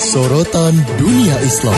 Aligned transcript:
Sorotan 0.00 0.72
Dunia 0.96 1.36
Islam. 1.44 1.76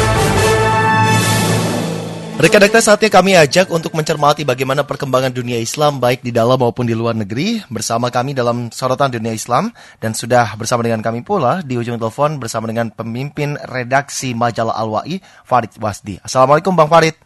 Rekan-rekan 2.38 2.78
saatnya 2.78 3.10
kami 3.10 3.34
ajak 3.34 3.66
untuk 3.74 3.98
mencermati 3.98 4.46
bagaimana 4.46 4.86
perkembangan 4.86 5.34
dunia 5.34 5.58
Islam 5.58 5.98
baik 5.98 6.22
di 6.22 6.30
dalam 6.30 6.54
maupun 6.54 6.86
di 6.86 6.94
luar 6.94 7.18
negeri 7.18 7.66
bersama 7.66 8.14
kami 8.14 8.30
dalam 8.30 8.70
sorotan 8.70 9.10
dunia 9.10 9.34
Islam 9.34 9.74
dan 9.98 10.14
sudah 10.14 10.54
bersama 10.54 10.86
dengan 10.86 11.02
kami 11.02 11.26
pula 11.26 11.66
di 11.66 11.74
ujung 11.74 11.98
telepon 11.98 12.38
bersama 12.38 12.70
dengan 12.70 12.94
pemimpin 12.94 13.58
redaksi 13.58 14.38
majalah 14.38 14.78
Al-Wa'i 14.78 15.18
Farid 15.42 15.74
Wasdi. 15.82 16.22
Assalamualaikum 16.22 16.78
Bang 16.78 16.86
Farid. 16.86 17.18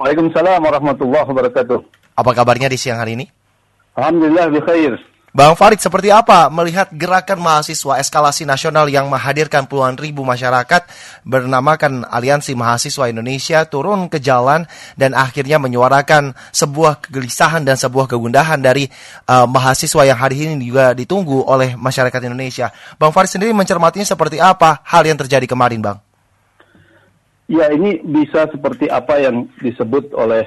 Waalaikumsalam 0.00 0.64
warahmatullahi 0.64 1.28
wabarakatuh. 1.28 1.78
Apa 2.16 2.32
kabarnya 2.32 2.72
di 2.72 2.80
siang 2.80 2.96
hari 2.96 3.20
ini? 3.20 3.28
Alhamdulillah 3.92 4.48
bi 4.48 4.60
khair. 4.64 4.96
Bang 5.34 5.58
Farid, 5.58 5.82
seperti 5.82 6.14
apa 6.14 6.46
melihat 6.46 6.94
gerakan 6.94 7.42
mahasiswa 7.42 7.98
eskalasi 7.98 8.46
nasional 8.46 8.86
yang 8.86 9.10
menghadirkan 9.10 9.66
puluhan 9.66 9.98
ribu 9.98 10.22
masyarakat 10.22 10.86
bernamakan 11.26 12.06
Aliansi 12.06 12.54
Mahasiswa 12.54 13.10
Indonesia 13.10 13.66
turun 13.66 14.06
ke 14.06 14.22
jalan 14.22 14.62
dan 14.94 15.10
akhirnya 15.10 15.58
menyuarakan 15.58 16.38
sebuah 16.54 17.02
kegelisahan 17.02 17.66
dan 17.66 17.74
sebuah 17.74 18.06
kegundahan 18.14 18.62
dari 18.62 18.86
uh, 19.26 19.50
mahasiswa 19.50 20.06
yang 20.06 20.22
hari 20.22 20.54
ini 20.54 20.70
juga 20.70 20.94
ditunggu 20.94 21.50
oleh 21.50 21.74
masyarakat 21.74 22.30
Indonesia. 22.30 22.70
Bang 22.94 23.10
Farid 23.10 23.34
sendiri 23.34 23.50
mencermatinya 23.50 24.06
seperti 24.06 24.38
apa 24.38 24.86
hal 24.86 25.02
yang 25.02 25.18
terjadi 25.18 25.50
kemarin, 25.50 25.82
Bang? 25.82 25.98
Ya, 27.50 27.74
ini 27.74 27.98
bisa 28.06 28.46
seperti 28.54 28.86
apa 28.86 29.18
yang 29.18 29.50
disebut 29.58 30.14
oleh 30.14 30.46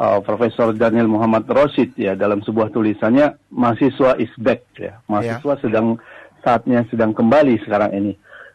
uh, 0.00 0.18
Profesor 0.24 0.72
Daniel 0.72 1.06
Muhammad 1.06 1.44
Rosid 1.44 1.92
ya 2.00 2.16
dalam 2.16 2.40
sebuah 2.40 2.72
tulisannya 2.72 3.36
mahasiswa 3.52 4.16
is 4.16 4.32
back 4.40 4.64
ya 4.80 4.96
mahasiswa 5.04 5.54
yeah. 5.54 5.60
sedang 5.60 5.86
saatnya 6.40 6.88
sedang 6.88 7.12
kembali 7.12 7.60
sekarang 7.68 7.92
ini 7.92 8.12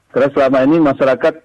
karena 0.09 0.33
selama 0.33 0.65
ini 0.65 0.77
masyarakat 0.81 1.35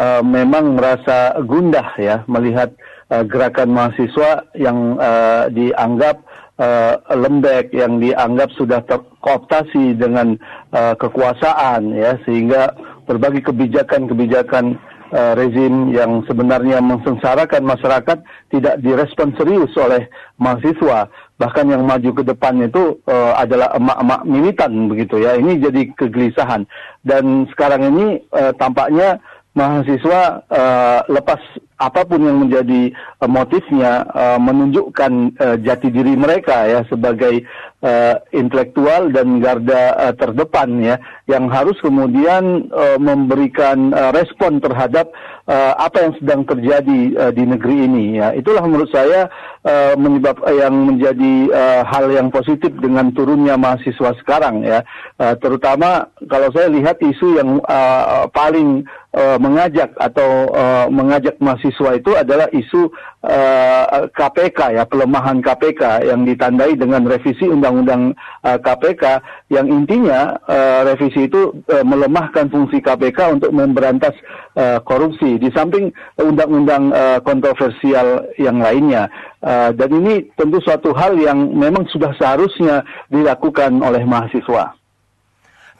uh, 0.00 0.22
memang 0.24 0.80
merasa 0.80 1.36
gundah 1.44 1.92
ya 2.00 2.24
melihat 2.24 2.72
uh, 3.12 3.20
gerakan 3.28 3.76
mahasiswa 3.76 4.48
yang 4.56 4.96
uh, 4.96 5.52
dianggap 5.52 6.24
uh, 6.56 6.96
lembek 7.12 7.76
yang 7.76 8.00
dianggap 8.00 8.48
sudah 8.56 8.80
terkooptasi 8.88 10.00
dengan 10.00 10.40
uh, 10.72 10.96
kekuasaan 10.96 11.92
ya 11.92 12.16
sehingga 12.24 12.72
berbagai 13.04 13.52
kebijakan-kebijakan 13.52 14.80
uh, 15.12 15.32
rezim 15.36 15.92
yang 15.92 16.24
sebenarnya 16.24 16.80
mensengsarakan 16.80 17.62
masyarakat 17.62 18.18
tidak 18.50 18.74
direspon 18.80 19.36
serius 19.36 19.70
oleh 19.78 20.08
mahasiswa. 20.40 21.06
Bahkan 21.38 21.66
yang 21.68 21.84
maju 21.84 22.10
ke 22.16 22.22
depan 22.24 22.58
itu 22.64 22.98
uh, 23.06 23.36
adalah 23.36 23.76
emak-emak 23.76 24.20
militan 24.26 24.72
begitu 24.88 25.20
ya. 25.22 25.36
Ini 25.36 25.62
jadi 25.62 25.82
kegelisahan. 25.94 26.64
Dan 27.04 27.46
sekarang 27.52 27.92
ini 27.92 28.24
uh, 28.32 28.50
tampaknya 28.56 29.20
mahasiswa 29.52 30.42
uh, 30.48 31.00
lepas 31.12 31.40
apa 31.82 32.06
pun 32.06 32.22
yang 32.22 32.38
menjadi 32.38 32.94
uh, 33.18 33.26
motifnya 33.26 34.06
uh, 34.14 34.38
menunjukkan 34.38 35.12
uh, 35.38 35.56
jati 35.58 35.90
diri 35.90 36.14
mereka 36.14 36.70
ya 36.70 36.86
sebagai 36.86 37.42
uh, 37.82 38.14
intelektual 38.30 39.10
dan 39.10 39.42
garda 39.42 39.98
uh, 39.98 40.14
terdepan 40.14 40.78
ya 40.78 40.96
yang 41.26 41.50
harus 41.50 41.74
kemudian 41.82 42.70
uh, 42.70 42.98
memberikan 43.02 43.90
uh, 43.90 44.14
respon 44.14 44.62
terhadap 44.62 45.10
uh, 45.48 45.74
apa 45.78 46.06
yang 46.06 46.12
sedang 46.22 46.42
terjadi 46.46 47.00
uh, 47.18 47.32
di 47.34 47.44
negeri 47.46 47.88
ini 47.90 48.04
ya. 48.22 48.30
Itulah 48.36 48.62
menurut 48.62 48.90
saya 48.94 49.26
uh, 49.66 49.94
menyebab 49.98 50.38
uh, 50.44 50.54
yang 50.54 50.74
menjadi 50.74 51.34
uh, 51.50 51.82
hal 51.88 52.06
yang 52.14 52.28
positif 52.30 52.70
dengan 52.78 53.10
turunnya 53.10 53.58
mahasiswa 53.58 54.14
sekarang 54.22 54.62
ya. 54.62 54.86
Uh, 55.18 55.34
terutama 55.42 56.06
kalau 56.30 56.48
saya 56.54 56.70
lihat 56.70 57.02
isu 57.02 57.42
yang 57.42 57.58
uh, 57.66 58.28
paling 58.30 58.86
uh, 59.16 59.38
mengajak 59.42 59.90
atau 59.98 60.50
uh, 60.52 60.86
mengajak 60.92 61.34
mahasiswa 61.42 61.71
mahasiswa 61.72 61.90
itu 61.96 62.10
adalah 62.12 62.46
isu 62.52 62.82
uh, 63.24 63.84
eh, 63.88 64.04
KPK 64.12 64.60
ya 64.76 64.84
pelemahan 64.84 65.40
KPK 65.40 66.06
yang 66.06 66.28
ditandai 66.28 66.76
dengan 66.76 67.08
revisi 67.08 67.48
undang-undang 67.48 68.12
uh, 68.44 68.48
eh, 68.54 68.58
KPK 68.60 69.04
yang 69.48 69.66
intinya 69.72 70.36
uh, 70.44 70.84
revisi 70.84 71.26
itu 71.26 71.64
uh, 71.72 71.84
melemahkan 71.84 72.52
fungsi 72.52 72.84
KPK 72.84 73.40
untuk 73.40 73.50
memberantas 73.56 74.12
uh, 74.56 74.78
korupsi 74.84 75.40
di 75.40 75.48
samping 75.56 75.90
undang-undang 76.20 76.92
uh, 76.92 77.18
kontroversial 77.24 78.28
yang 78.36 78.60
lainnya 78.60 79.08
uh, 79.40 79.72
dan 79.72 79.88
ini 79.88 80.28
tentu 80.36 80.60
suatu 80.60 80.92
hal 80.92 81.16
yang 81.16 81.56
memang 81.56 81.88
sudah 81.88 82.12
seharusnya 82.20 82.84
dilakukan 83.08 83.80
oleh 83.80 84.04
mahasiswa. 84.04 84.76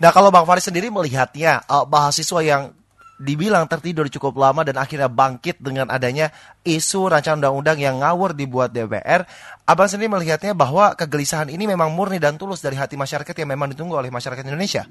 Nah 0.03 0.11
kalau 0.11 0.35
Bang 0.35 0.49
Faris 0.49 0.67
sendiri 0.67 0.91
melihatnya 0.91 1.63
mahasiswa 1.87 2.41
yang 2.43 2.75
dibilang 3.23 3.71
tertidur 3.71 4.11
cukup 4.11 4.35
lama 4.35 4.67
dan 4.67 4.75
akhirnya 4.83 5.07
bangkit 5.07 5.63
dengan 5.63 5.87
adanya 5.95 6.35
isu 6.67 7.07
rancangan 7.07 7.39
undang-undang 7.39 7.79
yang 7.79 8.03
ngawur 8.03 8.35
dibuat 8.35 8.75
DPR. 8.75 9.23
Abang 9.63 9.87
sendiri 9.87 10.11
melihatnya 10.11 10.59
bahwa 10.59 10.99
kegelisahan 10.99 11.47
ini 11.47 11.71
memang 11.71 11.95
murni 11.95 12.19
dan 12.19 12.35
tulus 12.35 12.59
dari 12.59 12.75
hati 12.75 12.99
masyarakat 12.99 13.31
yang 13.31 13.55
memang 13.55 13.71
ditunggu 13.71 13.95
oleh 13.95 14.11
masyarakat 14.11 14.43
Indonesia. 14.43 14.83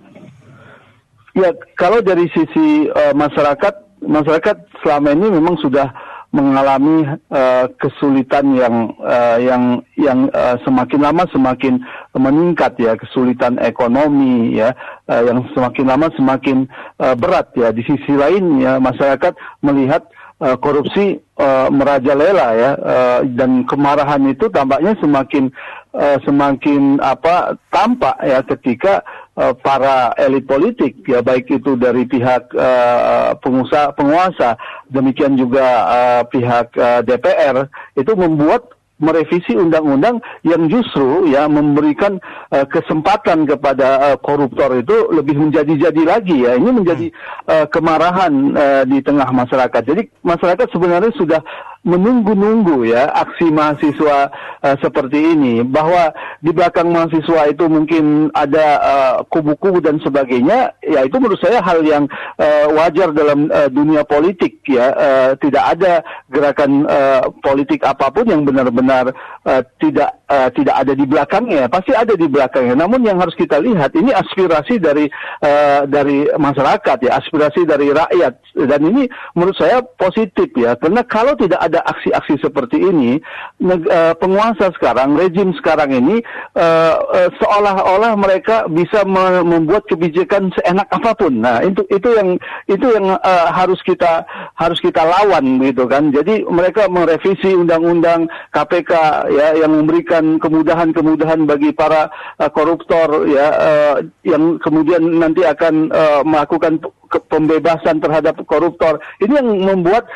Ya, 1.36 1.52
kalau 1.75 2.00
dari 2.00 2.28
sisi 2.31 2.88
uh, 2.92 3.16
masyarakat, 3.16 4.03
masyarakat 4.03 4.56
selama 4.84 5.12
ini 5.12 5.28
memang 5.31 5.59
sudah 5.59 5.92
mengalami 6.31 7.03
uh, 7.28 7.68
kesulitan 7.75 8.56
yang 8.56 8.96
uh, 9.03 9.36
yang 9.36 9.84
yang 10.00 10.31
uh, 10.31 10.56
semakin 10.64 11.03
lama 11.03 11.28
semakin 11.28 11.84
meningkat 12.16 12.80
ya 12.80 12.96
kesulitan 12.96 13.59
ekonomi 13.59 14.56
ya 14.56 14.72
uh, 15.12 15.22
yang 15.28 15.44
semakin 15.52 15.92
lama 15.92 16.08
semakin 16.16 16.72
uh, 17.03 17.16
berat 17.19 17.52
ya. 17.59 17.75
Di 17.75 17.84
sisi 17.84 18.16
lain 18.16 18.64
ya 18.64 18.80
masyarakat 18.80 19.36
melihat 19.59 20.08
uh, 20.40 20.56
korupsi 20.56 21.19
uh, 21.36 21.68
merajalela 21.68 22.48
ya 22.56 22.72
uh, 22.80 23.19
dan 23.36 23.68
kemarahan 23.68 24.24
itu 24.31 24.48
tampaknya 24.48 24.96
semakin 25.03 25.52
uh, 25.92 26.16
semakin 26.24 26.98
apa 27.03 27.59
tampak 27.75 28.16
ya 28.24 28.40
ketika 28.48 29.03
uh, 29.38 29.53
para 29.56 30.12
elit 30.19 30.44
politik 30.47 31.00
ya 31.08 31.24
baik 31.24 31.47
itu 31.47 31.78
dari 31.80 32.03
pihak 32.08 32.52
uh, 32.56 33.38
pengusaha 33.40 33.96
penguasa 33.96 34.59
demikian 34.92 35.40
juga 35.40 35.66
uh, 35.88 36.22
pihak 36.28 36.74
uh, 36.75 37.00
DPR 37.06 37.68
itu 37.96 38.12
membuat 38.16 38.81
merevisi 39.01 39.57
undang-undang 39.57 40.22
yang 40.45 40.69
justru 40.69 41.25
ya 41.25 41.50
memberikan 41.50 42.22
uh, 42.53 42.63
kesempatan 42.69 43.50
kepada 43.50 44.13
uh, 44.13 44.17
koruptor 44.22 44.78
itu 44.78 45.09
lebih 45.09 45.41
menjadi-jadi 45.41 46.01
lagi 46.06 46.45
ya. 46.45 46.53
Ini 46.53 46.69
menjadi 46.69 47.09
uh, 47.50 47.66
kemarahan 47.73 48.34
uh, 48.53 48.84
di 48.85 49.01
tengah 49.01 49.25
masyarakat. 49.34 49.81
Jadi 49.81 50.06
masyarakat 50.22 50.67
sebenarnya 50.69 51.12
sudah 51.17 51.41
menunggu-nunggu 51.81 52.94
ya 52.94 53.09
aksi 53.09 53.50
mahasiswa 53.50 54.29
uh, 54.62 54.78
seperti 54.85 55.33
ini. 55.33 55.66
Bahwa 55.66 56.13
di 56.38 56.53
belakang 56.53 56.94
mahasiswa 56.94 57.50
itu 57.50 57.66
mungkin 57.66 58.29
ada 58.38 58.68
uh, 58.78 59.16
kubu-kubu 59.25 59.81
dan 59.81 59.97
sebagainya 60.06 60.78
ya 60.85 61.01
itu 61.01 61.18
menurut 61.18 61.41
saya 61.41 61.57
hal 61.66 61.81
yang 61.81 62.06
uh, 62.38 62.69
wajar 62.78 63.09
dalam 63.18 63.50
uh, 63.50 63.66
dunia 63.66 64.06
politik 64.06 64.62
ya. 64.69 64.94
Uh, 64.94 65.29
tidak 65.41 65.63
ada 65.73 66.06
gerakan 66.29 66.85
uh, 66.85 67.25
politik 67.41 67.81
apa 67.81 68.13
pun 68.13 68.29
yang 68.29 68.45
benar-benar 68.45 68.91
uh, 68.91 69.62
tidak 69.79 70.12
uh, 70.28 70.50
tidak 70.52 70.75
ada 70.75 70.94
di 70.94 71.06
belakangnya 71.07 71.72
pasti 71.72 71.96
ada 71.96 72.13
di 72.13 72.28
belakangnya 72.28 72.75
namun 72.75 73.02
yang 73.07 73.18
harus 73.18 73.34
kita 73.40 73.57
lihat 73.63 73.96
ini 73.96 74.12
aspirasi 74.12 74.78
dari 74.78 75.07
uh, 75.46 75.88
dari 75.88 76.28
masyarakat 76.35 76.97
ya 77.07 77.12
aspirasi 77.18 77.63
dari 77.63 77.94
rakyat 77.94 78.34
dan 78.68 78.81
ini 78.84 79.07
menurut 79.38 79.56
saya 79.56 79.80
positif 79.96 80.50
ya 80.57 80.74
karena 80.81 81.06
kalau 81.06 81.38
tidak 81.38 81.62
ada 81.62 81.85
aksi-aksi 81.85 82.41
seperti 82.41 82.81
ini, 82.81 83.22
uh, 83.62 84.18
penguasa 84.18 84.74
sekarang, 84.74 85.13
rejim 85.13 85.53
sekarang 85.62 85.94
ini 85.94 86.25
uh, 86.57 86.97
uh, 86.97 87.30
seolah-olah 87.38 88.18
mereka 88.18 88.66
bisa 88.66 89.06
me 89.06 89.46
membuat 89.46 89.85
kebijakan 89.85 90.50
seenak 90.57 90.90
apa 90.90 91.13
pun. 91.13 91.38
Nah, 91.38 91.62
itu 91.62 91.85
itu 91.94 92.09
yang 92.18 92.41
itu 92.65 92.86
yang 92.89 93.13
uh, 93.13 93.48
harus 93.54 93.77
kita 93.86 94.25
harus 94.57 94.81
kita 94.81 95.06
lawan 95.06 95.62
gitu 95.62 95.86
kan. 95.86 96.10
Jadi 96.10 96.50
mereka 96.50 96.89
merevisi 96.89 97.54
undang-undang 97.54 98.25
KPK 98.50 98.81
ya 99.30 99.54
yang 99.57 99.72
memberikan 99.72 100.39
kemudahan-kemudahan 100.42 101.45
bagi 101.45 101.75
para 101.75 102.10
uh, 102.39 102.50
koruptor 102.50 103.28
ya 103.30 103.48
uh, 103.51 103.95
yang 104.25 104.57
kemudian 104.57 105.01
nanti 105.19 105.45
akan 105.45 105.92
uh, 105.92 106.22
melakukan 106.25 106.81
pembebasan 107.28 108.00
terhadap 108.00 108.40
koruptor. 108.48 109.00
Ini 109.19 109.44
yang 109.44 109.50
membuat 109.62 110.08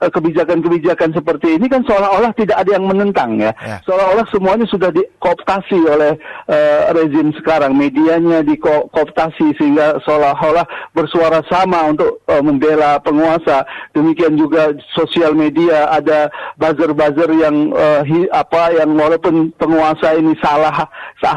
kebijakan-kebijakan 0.00 0.86
kebijakan 0.96 1.10
seperti 1.16 1.48
ini 1.58 1.66
kan 1.66 1.82
seolah-olah 1.84 2.32
tidak 2.38 2.56
ada 2.62 2.70
yang 2.78 2.86
menentang 2.86 3.40
ya. 3.40 3.52
ya. 3.64 3.82
Seolah-olah 3.84 4.26
semuanya 4.30 4.66
sudah 4.70 4.90
dikooptasi 4.94 5.78
oleh 5.82 6.14
uh, 6.48 6.80
rezim 6.96 7.34
sekarang, 7.36 7.76
medianya 7.76 8.40
dikooptasi 8.46 9.56
sehingga 9.58 9.98
seolah-olah 10.06 10.64
bersuara 10.96 11.42
sama 11.50 11.90
untuk 11.90 12.22
uh, 12.30 12.42
membela 12.44 12.96
penguasa. 13.02 13.66
Demikian 13.92 14.36
juga 14.40 14.72
sosial 14.94 15.34
media 15.34 15.90
ada 15.90 16.30
buzzer-buzzer 16.56 17.30
yang 17.34 17.74
uh, 17.74 18.00
hi, 18.06 18.28
apa 18.32 18.76
yang 18.78 18.94
walaupun 18.96 19.52
penguasa 19.56 20.16
ini 20.16 20.32
salah 20.40 20.86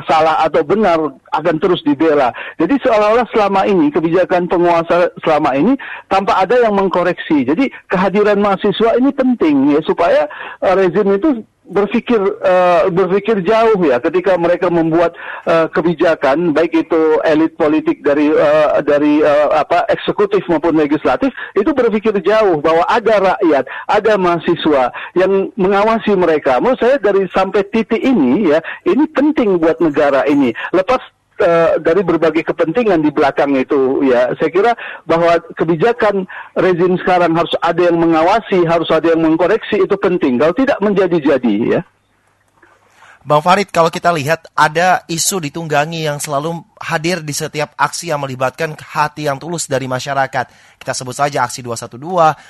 salah 0.06 0.46
atau 0.46 0.62
benar 0.62 1.00
akan 1.34 1.56
terus 1.62 1.82
dibela. 1.86 2.34
Jadi 2.58 2.78
seolah-olah 2.82 3.28
selama 3.34 3.66
ini 3.66 3.90
kebijakan 3.94 4.50
penguasa 4.50 5.14
selama 5.22 5.56
ini 5.56 5.74
tanpa 6.10 6.42
ada 6.42 6.58
yang 6.58 6.76
mengkoreksi. 6.76 7.46
Jadi 7.46 7.70
kehadiran 7.90 8.42
mahasiswa 8.42 8.98
ini 8.98 9.10
penting 9.14 9.78
ya 9.78 9.80
supaya 9.86 10.26
uh, 10.62 10.74
rezim 10.78 11.08
itu 11.14 11.46
berpikir 11.70 12.18
uh, 12.42 12.90
berpikir 12.90 13.46
jauh 13.46 13.78
ya 13.86 14.02
ketika 14.02 14.36
mereka 14.36 14.68
membuat 14.74 15.14
uh, 15.46 15.70
kebijakan 15.70 16.52
baik 16.52 16.74
itu 16.74 17.22
elit 17.24 17.54
politik 17.56 18.02
dari 18.02 18.34
uh, 18.34 18.82
dari 18.82 19.22
uh, 19.22 19.54
apa 19.54 19.86
eksekutif 19.94 20.42
maupun 20.50 20.76
legislatif 20.76 21.30
itu 21.54 21.70
berpikir 21.72 22.12
jauh 22.26 22.58
bahwa 22.60 22.84
ada 22.90 23.38
rakyat, 23.38 23.70
ada 23.86 24.14
mahasiswa 24.18 24.90
yang 25.14 25.54
mengawasi 25.56 26.18
mereka. 26.18 26.58
Menurut 26.58 26.82
saya 26.82 26.98
dari 26.98 27.30
sampai 27.30 27.62
titik 27.70 28.02
ini 28.02 28.50
ya 28.50 28.60
ini 28.90 29.06
penting 29.14 29.62
buat 29.62 29.78
negara 29.78 30.26
ini. 30.26 30.52
Lepas 30.74 31.00
dari 31.80 32.02
berbagai 32.04 32.44
kepentingan 32.52 33.00
di 33.00 33.12
belakang 33.12 33.56
itu 33.56 34.04
ya. 34.04 34.32
Saya 34.36 34.50
kira 34.52 34.72
bahwa 35.08 35.40
kebijakan 35.56 36.28
rezim 36.60 37.00
sekarang 37.00 37.34
harus 37.36 37.56
ada 37.64 37.82
yang 37.88 37.98
mengawasi 37.98 38.68
harus 38.68 38.92
ada 38.92 39.16
yang 39.16 39.24
mengkoreksi 39.24 39.82
itu 39.82 39.96
penting. 39.96 40.38
Kalau 40.38 40.54
tidak 40.54 40.78
menjadi-jadi 40.84 41.80
ya 41.80 41.82
Bang 43.30 43.46
Farid, 43.46 43.70
kalau 43.70 43.94
kita 43.94 44.10
lihat 44.10 44.50
ada 44.58 45.06
isu 45.06 45.38
ditunggangi 45.38 46.02
yang 46.10 46.18
selalu 46.18 46.66
hadir 46.82 47.22
di 47.22 47.30
setiap 47.30 47.78
aksi 47.78 48.10
yang 48.10 48.26
melibatkan 48.26 48.74
hati 48.74 49.30
yang 49.30 49.38
tulus 49.38 49.70
dari 49.70 49.86
masyarakat. 49.86 50.50
Kita 50.82 50.98
sebut 50.98 51.14
saja 51.14 51.46
aksi 51.46 51.62
212, 51.62 52.02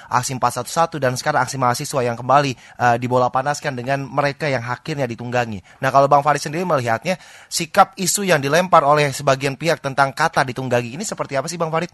aksi 0.07 0.31
411, 0.39 1.03
dan 1.03 1.19
sekarang 1.19 1.43
aksi 1.43 1.59
mahasiswa 1.59 1.99
yang 1.99 2.15
kembali 2.15 2.55
uh, 2.79 2.95
dibola 2.95 3.27
panaskan 3.27 3.75
dengan 3.75 4.07
mereka 4.07 4.47
yang 4.47 4.63
akhirnya 4.63 5.03
ditunggangi. 5.03 5.59
Nah 5.83 5.91
kalau 5.91 6.07
Bang 6.07 6.23
Farid 6.23 6.39
sendiri 6.39 6.63
melihatnya, 6.63 7.19
sikap 7.51 7.99
isu 7.99 8.23
yang 8.23 8.39
dilempar 8.39 8.87
oleh 8.87 9.11
sebagian 9.11 9.59
pihak 9.59 9.83
tentang 9.83 10.15
kata 10.15 10.47
ditunggangi 10.47 10.95
ini 10.95 11.03
seperti 11.03 11.35
apa 11.35 11.51
sih 11.51 11.59
Bang 11.59 11.75
Farid? 11.75 11.91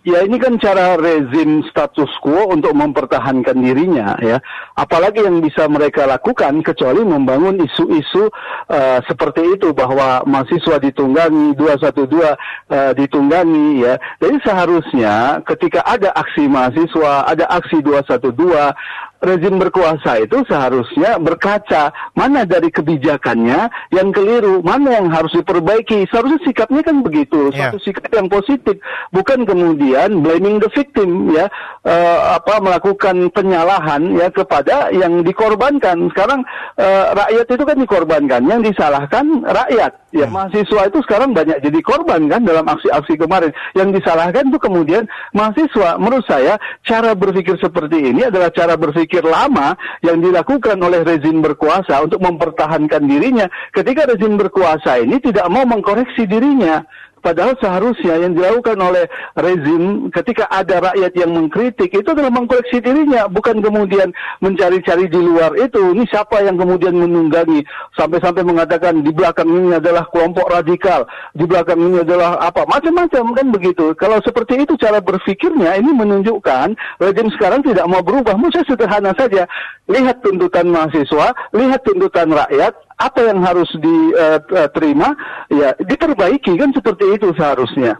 Ya 0.00 0.24
ini 0.24 0.40
kan 0.40 0.56
cara 0.56 0.96
rezim 0.96 1.60
status 1.68 2.08
quo 2.24 2.48
untuk 2.48 2.72
mempertahankan 2.72 3.52
dirinya 3.52 4.16
ya. 4.24 4.40
Apalagi 4.72 5.20
yang 5.20 5.44
bisa 5.44 5.68
mereka 5.68 6.08
lakukan 6.08 6.64
kecuali 6.64 7.04
membangun 7.04 7.60
isu-isu 7.60 8.32
uh, 8.72 8.98
seperti 9.04 9.60
itu 9.60 9.76
bahwa 9.76 10.24
mahasiswa 10.24 10.80
ditunggangi, 10.80 11.52
212 11.52 12.16
uh, 12.16 12.96
ditunggangi 12.96 13.84
ya. 13.84 14.00
Jadi 14.24 14.40
seharusnya 14.40 15.44
ketika 15.44 15.84
ada 15.84 16.16
aksi 16.16 16.48
mahasiswa, 16.48 17.28
ada 17.28 17.44
aksi 17.52 17.84
212 17.84 19.09
rezim 19.20 19.60
berkuasa 19.60 20.24
itu 20.24 20.40
seharusnya 20.48 21.20
berkaca 21.20 21.92
mana 22.16 22.48
dari 22.48 22.72
kebijakannya 22.72 23.68
yang 23.92 24.08
keliru, 24.10 24.64
mana 24.64 24.96
yang 24.96 25.12
harus 25.12 25.30
diperbaiki. 25.36 26.08
Seharusnya 26.08 26.40
sikapnya 26.40 26.80
kan 26.80 27.04
begitu, 27.04 27.52
yeah. 27.52 27.68
satu 27.68 27.78
sikap 27.84 28.08
yang 28.16 28.32
positif, 28.32 28.80
bukan 29.12 29.44
kemudian 29.44 30.24
blaming 30.24 30.56
the 30.56 30.72
victim 30.72 31.28
ya, 31.30 31.52
uh, 31.84 32.40
apa 32.40 32.64
melakukan 32.64 33.28
penyalahan 33.36 34.16
ya 34.16 34.32
kepada 34.32 34.88
yang 34.90 35.20
dikorbankan. 35.20 36.08
Sekarang 36.16 36.40
uh, 36.80 37.12
rakyat 37.12 37.46
itu 37.46 37.64
kan 37.68 37.76
dikorbankan, 37.76 38.42
yang 38.48 38.64
disalahkan 38.64 39.44
rakyat. 39.44 39.99
Ya 40.10 40.26
hmm. 40.26 40.34
mahasiswa 40.34 40.90
itu 40.90 40.98
sekarang 41.06 41.34
banyak 41.34 41.62
jadi 41.62 41.80
korban 41.82 42.30
kan 42.30 42.44
dalam 42.44 42.66
aksi-aksi 42.66 43.16
kemarin. 43.18 43.50
Yang 43.74 44.02
disalahkan 44.02 44.50
itu 44.50 44.58
kemudian 44.60 45.04
mahasiswa. 45.34 45.98
Menurut 45.98 46.26
saya 46.28 46.60
cara 46.86 47.16
berpikir 47.16 47.58
seperti 47.58 48.14
ini 48.14 48.28
adalah 48.28 48.52
cara 48.54 48.74
berpikir 48.78 49.00
berpikir 49.00 49.24
lama 49.24 49.78
yang 50.02 50.18
dilakukan 50.20 50.76
oleh 50.82 51.00
rezim 51.06 51.40
berkuasa 51.40 52.04
untuk 52.04 52.20
mempertahankan 52.20 53.06
dirinya 53.06 53.46
ketika 53.72 54.04
rezim 54.10 54.34
berkuasa 54.36 55.00
ini 55.00 55.16
tidak 55.22 55.46
mau 55.48 55.64
mengkoreksi 55.64 56.26
dirinya. 56.28 56.84
Padahal 57.20 57.54
seharusnya 57.60 58.16
yang 58.16 58.32
dilakukan 58.32 58.80
oleh 58.80 59.04
rezim 59.36 60.08
ketika 60.10 60.48
ada 60.48 60.90
rakyat 60.90 61.12
yang 61.16 61.30
mengkritik 61.36 61.92
itu 61.92 62.08
adalah 62.08 62.32
mengkoreksi 62.32 62.80
dirinya, 62.80 63.28
bukan 63.28 63.60
kemudian 63.60 64.10
mencari-cari 64.40 65.06
di 65.06 65.20
luar 65.20 65.52
itu. 65.60 65.92
Ini 65.92 66.04
siapa 66.08 66.40
yang 66.40 66.56
kemudian 66.56 66.96
menunggangi 66.96 67.62
sampai-sampai 67.94 68.42
mengatakan 68.42 69.04
di 69.04 69.12
belakang 69.12 69.48
ini 69.48 69.76
adalah 69.76 70.08
kelompok 70.08 70.48
radikal, 70.48 71.04
di 71.36 71.44
belakang 71.44 71.78
ini 71.78 72.02
adalah 72.02 72.40
apa 72.40 72.64
macam-macam 72.64 73.24
kan 73.36 73.46
begitu. 73.52 73.92
Kalau 73.94 74.18
seperti 74.24 74.64
itu 74.64 74.74
cara 74.80 74.98
berpikirnya 74.98 75.76
ini 75.76 75.92
menunjukkan 75.92 76.74
rezim 76.98 77.28
sekarang 77.36 77.60
tidak 77.62 77.86
mau 77.86 78.00
berubah. 78.00 78.34
Saya 78.50 78.66
sederhana 78.66 79.14
saja, 79.14 79.46
lihat 79.86 80.26
tuntutan 80.26 80.66
mahasiswa, 80.74 81.30
lihat 81.54 81.86
tuntutan 81.86 82.34
rakyat, 82.34 82.74
apa 83.00 83.20
yang 83.24 83.40
harus 83.40 83.72
diterima 83.80 85.16
ya 85.48 85.72
diperbaiki 85.80 86.52
kan 86.60 86.70
seperti 86.76 87.16
itu 87.16 87.32
seharusnya. 87.32 87.96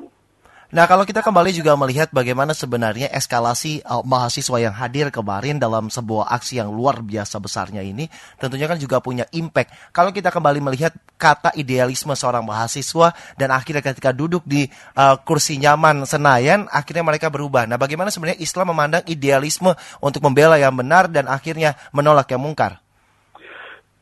Nah, 0.70 0.86
kalau 0.86 1.02
kita 1.02 1.18
kembali 1.18 1.50
juga 1.50 1.74
melihat 1.74 2.14
bagaimana 2.14 2.54
sebenarnya 2.54 3.10
eskalasi 3.10 3.82
uh, 3.82 4.06
mahasiswa 4.06 4.54
yang 4.54 4.70
hadir 4.70 5.10
kemarin 5.10 5.58
dalam 5.58 5.90
sebuah 5.90 6.30
aksi 6.30 6.62
yang 6.62 6.70
luar 6.70 7.02
biasa 7.02 7.42
besarnya 7.42 7.82
ini, 7.82 8.06
tentunya 8.38 8.70
kan 8.70 8.78
juga 8.78 9.02
punya 9.02 9.26
impact. 9.34 9.90
Kalau 9.90 10.14
kita 10.14 10.30
kembali 10.30 10.62
melihat 10.62 10.94
kata 11.18 11.50
idealisme 11.58 12.14
seorang 12.14 12.46
mahasiswa 12.46 13.10
dan 13.34 13.50
akhirnya 13.50 13.82
ketika 13.82 14.14
duduk 14.14 14.46
di 14.46 14.70
uh, 14.94 15.18
kursi 15.26 15.58
nyaman 15.58 16.06
Senayan, 16.06 16.70
akhirnya 16.70 17.02
mereka 17.02 17.34
berubah. 17.34 17.66
Nah, 17.66 17.74
bagaimana 17.74 18.14
sebenarnya 18.14 18.38
Islam 18.38 18.70
memandang 18.70 19.02
idealisme 19.10 19.74
untuk 19.98 20.22
membela 20.22 20.54
yang 20.54 20.78
benar 20.78 21.10
dan 21.10 21.26
akhirnya 21.26 21.74
menolak 21.90 22.30
yang 22.30 22.46
mungkar? 22.46 22.78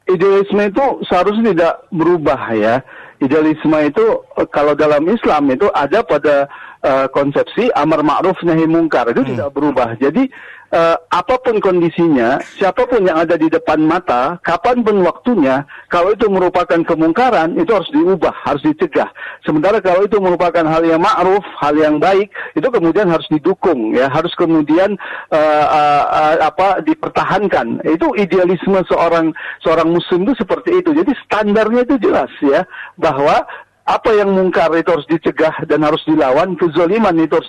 Idealisme 0.08 0.62
itu 0.72 0.84
seharusnya 1.06 1.52
tidak 1.52 1.74
berubah 1.92 2.40
ya. 2.56 2.80
Idealisme 3.18 3.76
itu 3.82 4.24
eh, 4.38 4.48
kalau 4.48 4.72
dalam 4.72 5.04
Islam 5.10 5.50
itu 5.50 5.66
ada 5.74 6.06
pada 6.06 6.46
uh, 6.86 7.06
konsepsi 7.10 7.66
amar 7.74 8.06
ma'ruf 8.06 8.38
nahi 8.46 8.64
mungkar 8.64 9.10
itu 9.10 9.22
hmm. 9.22 9.30
tidak 9.34 9.48
berubah. 9.54 9.98
Jadi 9.98 10.30
uh, 10.72 10.96
apa 11.08 11.34
pun 11.40 11.60
kondisinya, 11.60 12.40
siapa 12.56 12.84
pun 12.88 13.04
yang 13.04 13.18
ada 13.20 13.36
di 13.36 13.48
depan 13.48 13.80
mata, 13.80 14.36
kapan 14.44 14.84
pun 14.84 15.00
waktunya, 15.04 15.64
kalau 15.88 16.12
itu 16.12 16.28
merupakan 16.28 16.80
kemungkaran, 16.84 17.56
itu 17.56 17.70
harus 17.72 17.90
diubah, 17.92 18.34
harus 18.44 18.62
dicegah. 18.64 19.08
Sementara 19.44 19.80
kalau 19.80 20.04
itu 20.04 20.20
merupakan 20.20 20.64
hal 20.64 20.82
yang 20.84 21.00
ma'ruf, 21.00 21.44
hal 21.60 21.74
yang 21.76 21.96
baik, 22.00 22.28
itu 22.56 22.68
kemudian 22.68 23.08
harus 23.08 23.26
didukung, 23.32 23.96
ya, 23.96 24.08
harus 24.12 24.32
kemudian 24.36 24.96
uh, 25.32 25.66
uh, 25.68 26.04
uh, 26.08 26.34
apa 26.44 26.84
dipertahankan. 26.84 27.84
Itu 27.88 28.12
idealisme 28.16 28.80
seorang 28.88 29.32
seorang 29.64 29.88
muslim 29.92 30.28
itu 30.28 30.44
seperti 30.44 30.80
itu. 30.80 30.92
Jadi 30.92 31.12
standarnya 31.24 31.84
itu 31.88 31.96
jelas 32.00 32.30
ya, 32.44 32.64
bahwa 32.96 33.44
apa 33.88 34.12
yang 34.12 34.36
mungkar 34.36 34.68
itu 34.76 34.92
harus 34.92 35.08
dicegah 35.08 35.64
dan 35.64 35.80
harus 35.80 36.04
dilawan, 36.04 36.52
kezaliman 36.60 37.16
itu 37.16 37.40
harus 37.40 37.48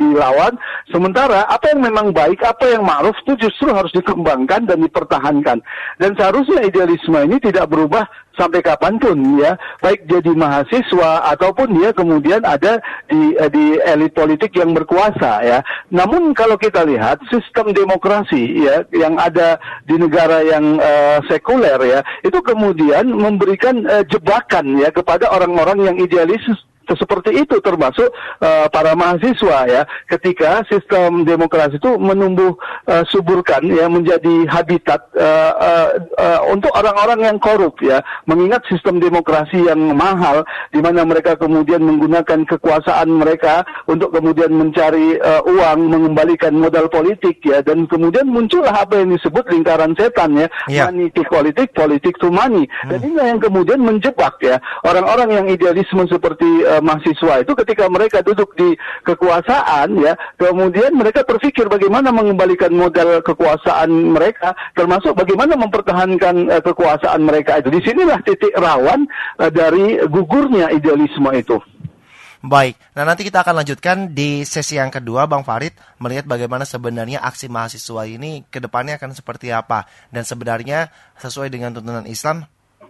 dilawan. 0.00 0.56
Sementara 0.88 1.44
apa 1.44 1.76
yang 1.76 1.84
memang 1.84 2.08
baik, 2.16 2.40
apa 2.40 2.72
yang 2.72 2.88
ma'ruf 2.88 3.12
itu 3.28 3.36
justru 3.44 3.68
harus 3.68 3.92
dikembangkan 3.92 4.64
dan 4.64 4.80
dipertahankan. 4.80 5.60
Dan 6.00 6.10
seharusnya 6.16 6.64
idealisme 6.64 7.20
ini 7.28 7.36
tidak 7.36 7.68
berubah 7.68 8.08
sampai 8.38 8.60
kapan 8.60 8.98
pun 8.98 9.16
ya. 9.38 9.56
Baik 9.80 10.06
jadi 10.06 10.32
mahasiswa 10.34 11.30
ataupun 11.34 11.74
dia 11.78 11.90
kemudian 11.94 12.42
ada 12.42 12.78
di 13.08 13.34
eh, 13.38 13.50
di 13.50 13.78
elit 13.82 14.12
politik 14.14 14.54
yang 14.54 14.74
berkuasa 14.74 15.42
ya. 15.42 15.58
Namun 15.90 16.34
kalau 16.36 16.58
kita 16.58 16.86
lihat 16.86 17.22
sistem 17.30 17.74
demokrasi 17.74 18.66
ya 18.66 18.84
yang 18.94 19.18
ada 19.18 19.58
di 19.88 19.96
negara 19.98 20.44
yang 20.44 20.78
uh, 20.78 21.18
sekuler 21.30 21.78
ya 21.82 22.00
itu 22.22 22.38
kemudian 22.42 23.08
memberikan 23.10 23.84
uh, 23.86 24.04
jebakan 24.06 24.78
ya 24.78 24.90
kepada 24.90 25.30
orang-orang 25.30 25.92
yang 25.92 25.96
idealis 25.98 26.42
seperti 26.92 27.40
itu 27.40 27.56
termasuk 27.64 28.12
uh, 28.44 28.66
para 28.68 28.92
mahasiswa 28.92 29.58
ya 29.64 29.82
ketika 30.12 30.60
sistem 30.68 31.24
demokrasi 31.24 31.80
itu 31.80 31.96
menumbuh 31.96 32.52
uh, 32.88 33.02
suburkan 33.08 33.64
ya 33.64 33.88
menjadi 33.88 34.44
habitat 34.52 35.00
uh, 35.16 35.52
uh, 35.56 35.88
uh, 36.20 36.40
untuk 36.52 36.70
orang-orang 36.76 37.24
yang 37.24 37.36
korup 37.40 37.80
ya 37.80 38.04
mengingat 38.28 38.60
sistem 38.68 39.00
demokrasi 39.00 39.64
yang 39.64 39.80
mahal 39.96 40.44
di 40.70 40.80
mana 40.80 41.06
mereka 41.06 41.38
kemudian 41.38 41.80
menggunakan 41.84 42.44
kekuasaan 42.48 43.08
mereka 43.08 43.62
untuk 43.86 44.10
kemudian 44.12 44.50
mencari 44.52 45.16
uh, 45.20 45.42
uang 45.44 45.90
mengembalikan 45.90 46.54
modal 46.56 46.90
politik 46.90 47.38
ya 47.44 47.60
dan 47.60 47.86
kemudian 47.86 48.26
muncullah 48.26 48.74
apa 48.74 49.02
yang 49.02 49.14
disebut 49.14 49.44
lingkaran 49.50 49.94
setan 49.94 50.34
ya 50.34 50.46
yeah. 50.66 50.88
money 50.88 51.10
to 51.12 51.22
politik 51.28 51.70
politik 51.76 52.16
to 52.18 52.32
money 52.32 52.66
hmm. 52.66 52.90
dan 52.90 52.98
ini 53.04 53.20
yang 53.20 53.40
kemudian 53.40 53.80
menjebak 53.80 54.34
ya 54.42 54.56
orang-orang 54.82 55.30
yang 55.30 55.46
idealisme 55.46 56.02
seperti 56.08 56.64
uh, 56.66 56.73
uh, 56.74 56.82
mahasiswa 56.82 57.46
itu 57.46 57.52
ketika 57.54 57.86
mereka 57.86 58.18
duduk 58.26 58.50
di 58.58 58.74
kekuasaan 59.06 59.94
ya 60.02 60.18
kemudian 60.34 60.98
mereka 60.98 61.22
berpikir 61.22 61.70
bagaimana 61.70 62.10
mengembalikan 62.10 62.74
modal 62.74 63.22
kekuasaan 63.22 63.90
mereka 64.10 64.52
termasuk 64.74 65.14
bagaimana 65.14 65.54
mempertahankan 65.54 66.50
uh, 66.50 66.62
kekuasaan 66.62 67.22
mereka 67.22 67.62
itu 67.62 67.70
di 67.70 67.80
sinilah 67.86 68.18
titik 68.26 68.50
rawan 68.58 69.06
uh, 69.38 69.50
dari 69.50 70.02
gugurnya 70.10 70.74
idealisme 70.74 71.30
itu. 71.34 71.58
Baik, 72.44 72.76
nah 72.92 73.08
nanti 73.08 73.24
kita 73.24 73.40
akan 73.40 73.64
lanjutkan 73.64 74.12
di 74.12 74.44
sesi 74.44 74.76
yang 74.76 74.92
kedua 74.92 75.24
Bang 75.24 75.48
Farid 75.48 75.72
melihat 75.96 76.28
bagaimana 76.28 76.68
sebenarnya 76.68 77.24
aksi 77.24 77.48
mahasiswa 77.48 78.04
ini 78.04 78.44
ke 78.52 78.60
depannya 78.60 79.00
akan 79.00 79.16
seperti 79.16 79.48
apa 79.48 79.88
dan 80.12 80.28
sebenarnya 80.28 80.92
sesuai 81.16 81.48
dengan 81.48 81.72
tuntunan 81.72 82.04
Islam 82.04 82.44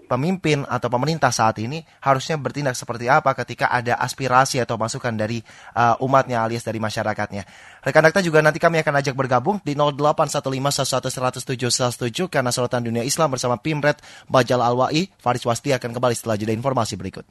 pemimpin 0.05 0.69
atau 0.69 0.93
pemerintah 0.93 1.33
saat 1.33 1.57
ini 1.59 1.81
harusnya 2.05 2.37
bertindak 2.37 2.77
seperti 2.77 3.09
apa 3.09 3.33
ketika 3.35 3.73
ada 3.73 3.97
aspirasi 3.99 4.61
atau 4.61 4.77
masukan 4.77 5.17
dari 5.17 5.41
uh, 5.75 5.97
umatnya 6.05 6.45
alias 6.45 6.63
dari 6.63 6.79
masyarakatnya. 6.79 7.45
Rekan 7.83 8.05
Dakta 8.05 8.21
juga 8.21 8.45
nanti 8.45 8.61
kami 8.61 8.79
akan 8.85 9.01
ajak 9.01 9.17
bergabung 9.17 9.61
di 9.65 9.75
081511107117 9.77 12.29
karena 12.29 12.53
sorotan 12.53 12.85
dunia 12.85 13.03
Islam 13.03 13.33
bersama 13.33 13.57
Pimret 13.59 14.01
Bajal 14.29 14.61
Alwai, 14.61 15.09
Faris 15.19 15.45
Wasti 15.49 15.73
akan 15.73 15.97
kembali 15.97 16.15
setelah 16.17 16.37
jeda 16.37 16.53
informasi 16.53 16.97
berikut. 17.01 17.25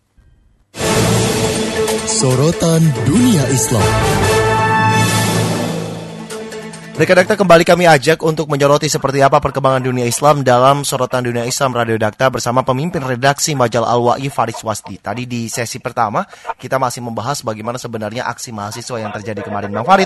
Sorotan 2.10 2.82
dunia 3.06 3.46
Islam. 3.54 4.33
Rekan 6.94 7.18
Dakta 7.18 7.34
kembali 7.34 7.66
kami 7.66 7.90
ajak 7.90 8.22
untuk 8.22 8.46
menyoroti 8.46 8.86
seperti 8.86 9.18
apa 9.26 9.42
perkembangan 9.42 9.82
dunia 9.82 10.06
Islam 10.06 10.46
dalam 10.46 10.86
sorotan 10.86 11.26
dunia 11.26 11.42
Islam 11.42 11.74
Radio 11.74 11.98
Dakta 11.98 12.30
bersama 12.30 12.62
pemimpin 12.62 13.02
redaksi 13.02 13.58
Majal 13.58 13.82
Al-Wa'i 13.82 14.30
Faris 14.30 14.62
Wasdi. 14.62 15.02
Tadi 15.02 15.26
di 15.26 15.50
sesi 15.50 15.82
pertama 15.82 16.22
kita 16.54 16.78
masih 16.78 17.02
membahas 17.02 17.42
bagaimana 17.42 17.82
sebenarnya 17.82 18.30
aksi 18.30 18.54
mahasiswa 18.54 19.02
yang 19.02 19.10
terjadi 19.10 19.42
kemarin 19.42 19.74
Bang 19.74 19.90
Farid. 19.90 20.06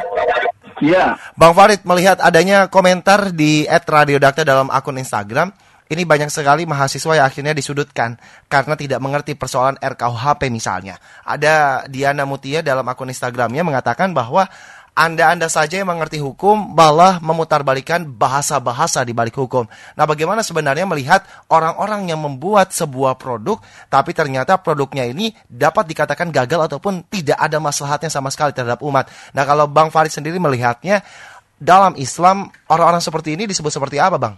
Iya. 0.80 1.20
Bang 1.36 1.52
Farid 1.52 1.84
melihat 1.84 2.24
adanya 2.24 2.72
komentar 2.72 3.36
di 3.36 3.68
Radio 3.68 4.16
Dakta 4.16 4.48
dalam 4.48 4.72
akun 4.72 4.96
Instagram 4.96 5.52
ini 5.88 6.04
banyak 6.04 6.28
sekali 6.28 6.68
mahasiswa 6.68 7.16
yang 7.16 7.28
akhirnya 7.28 7.56
disudutkan 7.56 8.20
karena 8.52 8.76
tidak 8.76 9.00
mengerti 9.00 9.40
persoalan 9.40 9.80
RKUHP 9.80 10.52
misalnya. 10.52 11.00
Ada 11.24 11.88
Diana 11.88 12.28
Mutia 12.28 12.60
dalam 12.60 12.84
akun 12.84 13.08
Instagramnya 13.08 13.64
mengatakan 13.64 14.12
bahwa 14.12 14.52
anda-anda 14.98 15.46
saja 15.46 15.78
yang 15.78 15.94
mengerti 15.94 16.18
hukum 16.18 16.74
malah 16.74 17.22
memutarbalikkan 17.22 18.02
bahasa-bahasa 18.18 19.06
di 19.06 19.14
balik 19.14 19.38
hukum. 19.38 19.70
Nah, 19.94 20.10
bagaimana 20.10 20.42
sebenarnya 20.42 20.90
melihat 20.90 21.22
orang-orang 21.54 22.10
yang 22.10 22.18
membuat 22.18 22.74
sebuah 22.74 23.22
produk 23.22 23.62
tapi 23.94 24.18
ternyata 24.18 24.58
produknya 24.58 25.06
ini 25.06 25.38
dapat 25.46 25.86
dikatakan 25.86 26.34
gagal 26.34 26.66
ataupun 26.66 27.06
tidak 27.14 27.38
ada 27.38 27.62
maslahatnya 27.62 28.10
sama 28.10 28.34
sekali 28.34 28.58
terhadap 28.58 28.82
umat. 28.82 29.06
Nah, 29.38 29.46
kalau 29.46 29.70
Bang 29.70 29.94
Farid 29.94 30.10
sendiri 30.10 30.42
melihatnya 30.42 31.06
dalam 31.62 31.94
Islam 32.02 32.50
orang-orang 32.66 33.02
seperti 33.06 33.38
ini 33.38 33.46
disebut 33.46 33.70
seperti 33.70 34.02
apa, 34.02 34.18
Bang? 34.18 34.36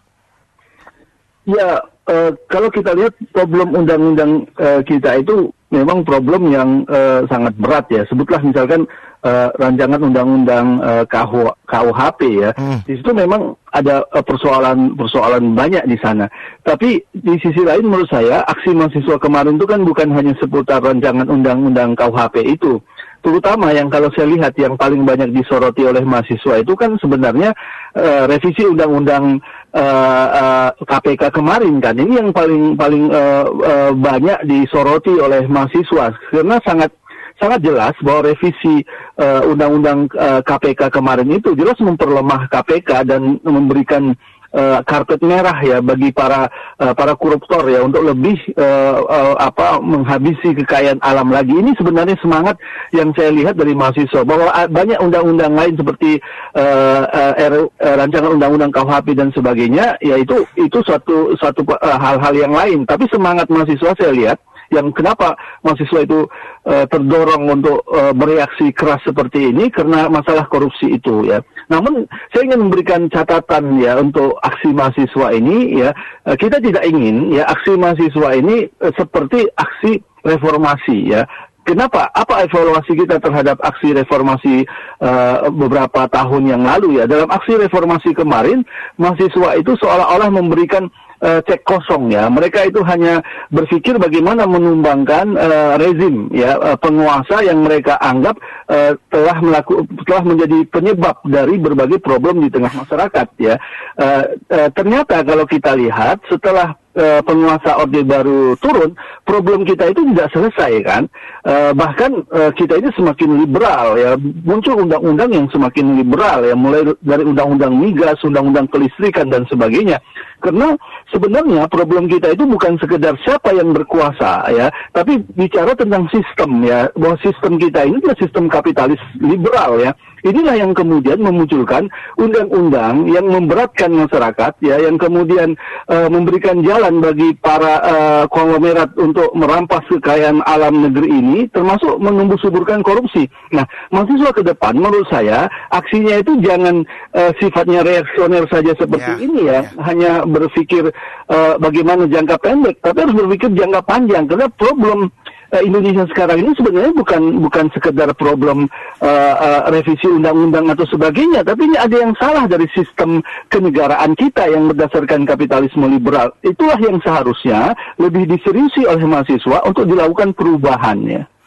Ya, 1.47 1.79
uh, 2.11 2.35
kalau 2.51 2.67
kita 2.67 2.91
lihat 2.99 3.15
problem 3.31 3.79
undang-undang 3.79 4.43
uh, 4.59 4.83
kita 4.83 5.23
itu 5.23 5.55
memang 5.69 6.01
problem 6.01 6.49
yang 6.49 6.83
uh, 6.89 7.25
sangat 7.29 7.53
berat 7.57 7.85
ya. 7.93 8.01
Sebutlah 8.09 8.41
misalkan 8.41 8.89
uh, 9.21 9.53
rancangan 9.57 10.01
undang-undang 10.01 10.81
uh, 10.81 11.05
KUHP 11.05 12.19
ya. 12.41 12.51
Hmm. 12.57 12.81
Di 12.85 12.97
situ 12.97 13.11
memang 13.13 13.53
ada 13.69 14.01
persoalan-persoalan 14.25 15.43
uh, 15.45 15.55
banyak 15.55 15.83
di 15.85 15.97
sana. 16.01 16.25
Tapi 16.65 17.01
di 17.13 17.33
sisi 17.37 17.61
lain 17.61 17.85
menurut 17.85 18.09
saya 18.09 18.41
aksi 18.49 18.73
mahasiswa 18.73 19.21
kemarin 19.21 19.61
itu 19.61 19.67
kan 19.69 19.85
bukan 19.85 20.09
hanya 20.13 20.33
seputar 20.41 20.81
rancangan 20.81 21.29
undang-undang 21.29 21.93
KUHP 21.93 22.59
itu. 22.59 22.81
Terutama 23.19 23.75
yang 23.75 23.91
kalau 23.91 24.07
saya 24.15 24.31
lihat 24.31 24.55
yang 24.55 24.79
paling 24.79 25.03
banyak 25.03 25.35
disoroti 25.35 25.83
oleh 25.83 25.99
mahasiswa 26.07 26.63
itu 26.63 26.71
kan 26.79 26.95
sebenarnya 27.03 27.51
uh, 27.99 28.23
revisi 28.31 28.63
undang-undang 28.63 29.43
uh, 29.75 30.27
uh, 30.31 30.69
KPK 30.87 31.27
kemarin 31.35 31.83
kan. 31.83 31.99
Ini 31.99 32.23
yang 32.23 32.29
paling 32.31 32.79
paling 32.79 33.11
uh, 33.11 33.45
uh, 33.51 33.91
banyak 33.91 34.47
disoroti 34.47 35.19
oleh 35.19 35.43
mahasiswa 35.51 36.15
karena 36.31 36.63
sangat 36.63 36.95
sangat 37.39 37.59
jelas 37.63 37.95
bahwa 38.03 38.31
revisi 38.31 38.83
uh, 39.19 39.41
undang-undang 39.47 40.07
uh, 40.15 40.39
KPK 40.43 40.91
kemarin 40.91 41.27
itu 41.31 41.55
jelas 41.55 41.79
memperlemah 41.79 42.47
KPK 42.51 43.07
dan 43.07 43.39
memberikan 43.43 44.15
uh, 44.53 44.79
karpet 44.85 45.21
merah 45.21 45.57
ya 45.61 45.77
bagi 45.79 46.09
para 46.13 46.49
uh, 46.81 46.93
para 46.93 47.13
koruptor 47.13 47.67
ya 47.69 47.85
untuk 47.85 48.05
lebih 48.05 48.37
uh, 48.57 49.01
uh, 49.05 49.35
apa 49.37 49.77
menghabisi 49.81 50.55
kekayaan 50.63 50.99
alam 51.01 51.29
lagi. 51.29 51.53
Ini 51.53 51.75
sebenarnya 51.77 52.17
semangat 52.21 52.57
yang 52.95 53.13
saya 53.13 53.29
lihat 53.33 53.57
dari 53.57 53.73
mahasiswa 53.77 54.21
bahwa 54.25 54.49
banyak 54.69 54.99
undang-undang 54.99 55.53
lain 55.53 55.73
seperti 55.77 56.17
uh, 56.57 57.03
uh, 57.05 57.61
rancangan 57.77 58.35
undang-undang 58.37 58.71
KUHP 58.73 59.17
dan 59.17 59.29
sebagainya 59.33 59.97
ya 60.01 60.15
itu 60.19 60.45
suatu 60.83 61.33
suatu 61.37 61.61
hal-hal 61.81 62.33
uh, 62.33 62.39
yang 62.39 62.53
lain. 62.53 62.79
Tapi 62.85 63.05
semangat 63.11 63.49
mahasiswa 63.49 63.93
saya 63.97 64.11
lihat 64.13 64.37
yang 64.69 64.93
kenapa 64.93 65.35
mahasiswa 65.65 66.05
itu 66.05 66.25
uh, 66.65 66.85
terdorong 66.89 67.49
untuk 67.49 67.83
uh, 67.89 68.13
bereaksi 68.13 68.73
keras 68.73 69.01
seperti 69.05 69.49
ini 69.49 69.69
karena 69.73 70.09
masalah 70.09 70.45
korupsi 70.49 70.97
itu 70.97 71.25
ya. 71.27 71.41
Namun 71.69 72.09
saya 72.33 72.49
ingin 72.49 72.69
memberikan 72.69 73.05
catatan 73.09 73.77
ya 73.77 73.97
untuk 73.97 74.37
aksi 74.41 74.73
mahasiswa 74.73 75.27
ini 75.33 75.81
ya 75.85 75.89
uh, 76.25 76.35
kita 76.37 76.61
tidak 76.61 76.85
ingin 76.85 77.33
ya 77.33 77.45
aksi 77.49 77.77
mahasiswa 77.77 78.29
ini 78.37 78.69
uh, 78.81 78.93
seperti 78.97 79.49
aksi 79.57 80.01
reformasi 80.25 81.15
ya 81.15 81.23
Kenapa? 81.69 82.09
Apa 82.17 82.49
evaluasi 82.49 82.97
kita 82.97 83.21
terhadap 83.21 83.61
aksi 83.61 83.93
reformasi 83.93 84.65
uh, 85.05 85.53
beberapa 85.53 86.09
tahun 86.09 86.49
yang 86.49 86.65
lalu 86.65 86.97
ya? 86.97 87.05
Dalam 87.05 87.29
aksi 87.29 87.61
reformasi 87.61 88.17
kemarin, 88.17 88.65
mahasiswa 88.97 89.53
itu 89.53 89.77
seolah-olah 89.77 90.33
memberikan 90.33 90.89
uh, 91.21 91.39
cek 91.43 91.63
kosong 91.63 92.11
ya. 92.11 92.27
Mereka 92.27 92.67
itu 92.67 92.83
hanya 92.83 93.23
berpikir 93.51 93.95
bagaimana 93.99 94.47
menumbangkan 94.47 95.35
uh, 95.35 95.73
rezim 95.79 96.31
ya 96.31 96.57
uh, 96.57 96.77
penguasa 96.79 97.43
yang 97.43 97.63
mereka 97.63 97.99
anggap 97.99 98.39
uh, 98.67 98.95
telah 99.11 99.37
melaku, 99.39 99.85
telah 100.07 100.23
menjadi 100.25 100.59
penyebab 100.67 101.15
dari 101.27 101.55
berbagai 101.59 101.99
problem 102.01 102.43
di 102.43 102.49
tengah 102.51 102.71
masyarakat 102.73 103.27
ya. 103.39 103.55
Uh, 103.99 104.23
uh, 104.51 104.69
ternyata 104.73 105.21
kalau 105.23 105.45
kita 105.47 105.75
lihat 105.75 106.23
setelah 106.27 106.75
uh, 106.95 107.21
penguasa 107.21 107.77
Orde 107.81 108.01
Baru 108.01 108.55
turun, 108.57 108.95
problem 109.27 109.67
kita 109.67 109.91
itu 109.91 110.01
tidak 110.13 110.29
selesai 110.33 110.71
kan. 110.85 111.03
Uh, 111.45 111.71
bahkan 111.73 112.23
uh, 112.33 112.49
kita 112.55 112.79
ini 112.79 112.89
semakin 112.95 113.45
liberal 113.45 113.97
ya, 113.99 114.15
muncul 114.45 114.81
undang-undang 114.81 115.29
yang 115.33 115.47
semakin 115.51 115.99
liberal 115.99 116.45
ya, 116.45 116.55
mulai 116.55 116.87
dari 117.03 117.23
undang-undang 117.25 117.75
migas, 117.77 118.17
undang-undang 118.25 118.65
kelistrikan 118.71 119.29
dan 119.29 119.45
sebagainya. 119.49 120.01
Karena 120.39 120.71
sebenarnya 121.11 121.67
problem 121.67 122.07
kita 122.07 122.31
itu 122.31 122.47
bukan 122.47 122.79
sekedar 122.79 123.19
siapa 123.27 123.51
yang 123.51 123.75
berkuasa 123.75 124.47
ya, 124.55 124.71
tapi 124.95 125.19
bicara 125.35 125.75
tentang 125.75 126.07
sistem 126.07 126.63
ya, 126.63 126.87
bahwa 126.95 127.19
sistem 127.19 127.59
kita 127.59 127.83
ini 127.83 127.99
adalah 127.99 128.17
sistem 128.17 128.47
kapitalis 128.47 129.01
liberal 129.19 129.77
ya. 129.83 129.91
Inilah 130.23 130.55
yang 130.59 130.71
kemudian 130.75 131.19
memunculkan 131.23 131.87
undang-undang 132.19 133.07
yang 133.07 133.25
memberatkan 133.27 133.91
masyarakat 133.91 134.53
ya, 134.59 134.75
yang 134.83 134.99
kemudian 134.99 135.55
uh, 135.87 136.11
memberikan 136.11 136.59
jalan 136.63 136.99
bagi 136.99 137.31
para 137.39 137.73
uh, 137.83 138.23
konglomerat 138.27 138.91
untuk 138.99 139.31
merampas 139.33 139.83
kekayaan 139.87 140.43
alam 140.43 140.83
negeri 140.83 141.07
ini, 141.07 141.37
termasuk 141.51 141.95
menumbuh 141.97 142.35
suburkan 142.43 142.83
korupsi. 142.83 143.31
Nah, 143.55 143.63
mahasiswa 143.89 144.31
ke 144.35 144.43
depan 144.43 144.75
menurut 144.75 145.07
saya 145.07 145.47
aksinya 145.71 146.19
itu 146.19 146.35
jangan 146.43 146.83
uh, 147.15 147.31
sifatnya 147.39 147.83
reaksioner 147.83 148.43
saja 148.51 148.75
seperti 148.75 149.11
yeah, 149.15 149.25
ini 149.25 149.39
ya, 149.47 149.51
yeah. 149.51 149.63
hanya 149.87 150.11
berpikir 150.27 150.91
uh, 151.31 151.55
bagaimana 151.57 152.05
jangka 152.07 152.35
pendek, 152.43 152.75
tapi 152.83 153.07
harus 153.07 153.15
berpikir 153.15 153.49
jangka 153.55 153.81
panjang 153.87 154.27
karena 154.27 154.47
problem 154.55 155.09
uh, 155.53 155.63
Indonesia 155.63 156.05
sekarang 156.09 156.45
ini 156.45 156.51
sebenarnya 156.57 156.93
bukan 156.93 157.21
bukan 157.43 157.65
sekedar 157.73 158.09
problem 158.15 158.69
uh, 159.01 159.35
uh, 159.37 159.61
revisi 159.73 160.05
undang-undang 160.09 160.69
atau 160.71 160.85
sebagainya, 160.89 161.41
tapi 161.45 161.69
ini 161.69 161.77
ada 161.77 161.95
yang 161.95 162.13
salah 162.17 162.45
dari 162.45 162.65
sistem 162.73 163.21
kenegaraan 163.49 164.13
kita 164.13 164.49
yang 164.49 164.69
berdasarkan 164.69 165.25
kapitalisme 165.25 165.85
liberal. 165.89 166.33
Itulah 166.45 166.79
yang 166.81 167.01
seharusnya 167.01 167.73
lebih 167.97 168.29
diseriusi 168.29 168.85
oleh 168.85 169.03
mahasiswa 169.05 169.65
untuk 169.65 169.89
dilakukan 169.89 170.33
perubahannya. 170.37 171.38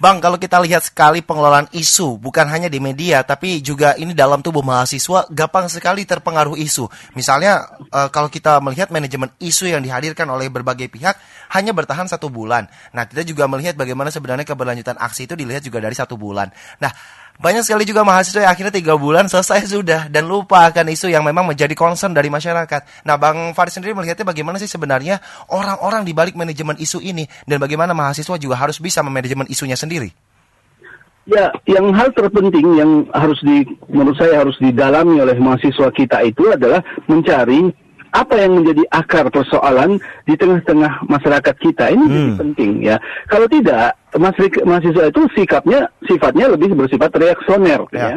Bang, 0.00 0.16
kalau 0.16 0.40
kita 0.40 0.56
lihat 0.64 0.80
sekali 0.80 1.20
pengelolaan 1.20 1.68
isu, 1.76 2.16
bukan 2.16 2.48
hanya 2.48 2.72
di 2.72 2.80
media, 2.80 3.20
tapi 3.20 3.60
juga 3.60 3.92
ini 4.00 4.16
dalam 4.16 4.40
tubuh 4.40 4.64
mahasiswa, 4.64 5.28
gampang 5.28 5.68
sekali 5.68 6.08
terpengaruh 6.08 6.56
isu. 6.56 6.88
Misalnya, 7.12 7.68
uh, 7.92 8.08
kalau 8.08 8.32
kita 8.32 8.64
melihat 8.64 8.88
manajemen 8.88 9.28
isu 9.36 9.68
yang 9.68 9.84
dihadirkan 9.84 10.24
oleh 10.32 10.48
berbagai 10.48 10.88
pihak, 10.88 11.20
hanya 11.52 11.76
bertahan 11.76 12.08
satu 12.08 12.32
bulan. 12.32 12.64
Nah, 12.96 13.04
kita 13.04 13.28
juga 13.28 13.44
melihat 13.44 13.76
bagaimana 13.76 14.08
sebenarnya 14.08 14.48
keberlanjutan 14.48 14.96
aksi 14.96 15.28
itu 15.28 15.36
dilihat 15.36 15.60
juga 15.68 15.84
dari 15.84 15.92
satu 15.92 16.16
bulan. 16.16 16.48
Nah, 16.80 16.96
banyak 17.40 17.64
sekali 17.64 17.88
juga 17.88 18.04
mahasiswa 18.04 18.44
yang 18.44 18.52
akhirnya 18.52 18.74
tiga 18.76 19.00
bulan 19.00 19.24
selesai 19.24 19.64
sudah 19.64 20.12
dan 20.12 20.28
lupa 20.28 20.68
akan 20.68 20.92
isu 20.92 21.08
yang 21.08 21.24
memang 21.24 21.48
menjadi 21.48 21.72
concern 21.72 22.12
dari 22.12 22.28
masyarakat. 22.28 23.08
Nah, 23.08 23.16
Bang 23.16 23.56
Farid 23.56 23.72
sendiri 23.72 23.96
melihatnya 23.96 24.28
bagaimana 24.28 24.60
sih 24.60 24.68
sebenarnya 24.68 25.24
orang-orang 25.48 26.04
di 26.04 26.12
balik 26.12 26.36
manajemen 26.36 26.76
isu 26.76 27.00
ini 27.00 27.24
dan 27.48 27.56
bagaimana 27.56 27.96
mahasiswa 27.96 28.36
juga 28.36 28.60
harus 28.60 28.76
bisa 28.76 29.00
memanajemen 29.00 29.48
isunya 29.48 29.72
sendiri? 29.72 30.12
Ya, 31.24 31.48
yang 31.64 31.96
hal 31.96 32.12
terpenting 32.12 32.76
yang 32.76 33.08
harus 33.16 33.40
di 33.40 33.64
menurut 33.88 34.20
saya 34.20 34.44
harus 34.44 34.56
didalami 34.60 35.20
oleh 35.24 35.36
mahasiswa 35.40 35.88
kita 35.96 36.20
itu 36.24 36.44
adalah 36.52 36.84
mencari 37.08 37.72
apa 38.10 38.34
yang 38.36 38.58
menjadi 38.58 38.82
akar 38.90 39.30
persoalan 39.30 40.02
di 40.26 40.34
tengah-tengah 40.34 41.06
masyarakat 41.06 41.54
kita 41.62 41.94
ini 41.94 42.04
hmm. 42.04 42.12
jadi 42.12 42.30
penting 42.36 42.70
ya. 42.82 42.96
Kalau 43.30 43.46
tidak 43.46 43.99
mahasiswa 44.16 45.04
itu 45.06 45.22
sikapnya 45.38 45.86
sifatnya 46.08 46.50
lebih 46.50 46.74
bersifat 46.74 47.14
reaksioner 47.14 47.86
ya. 47.94 48.16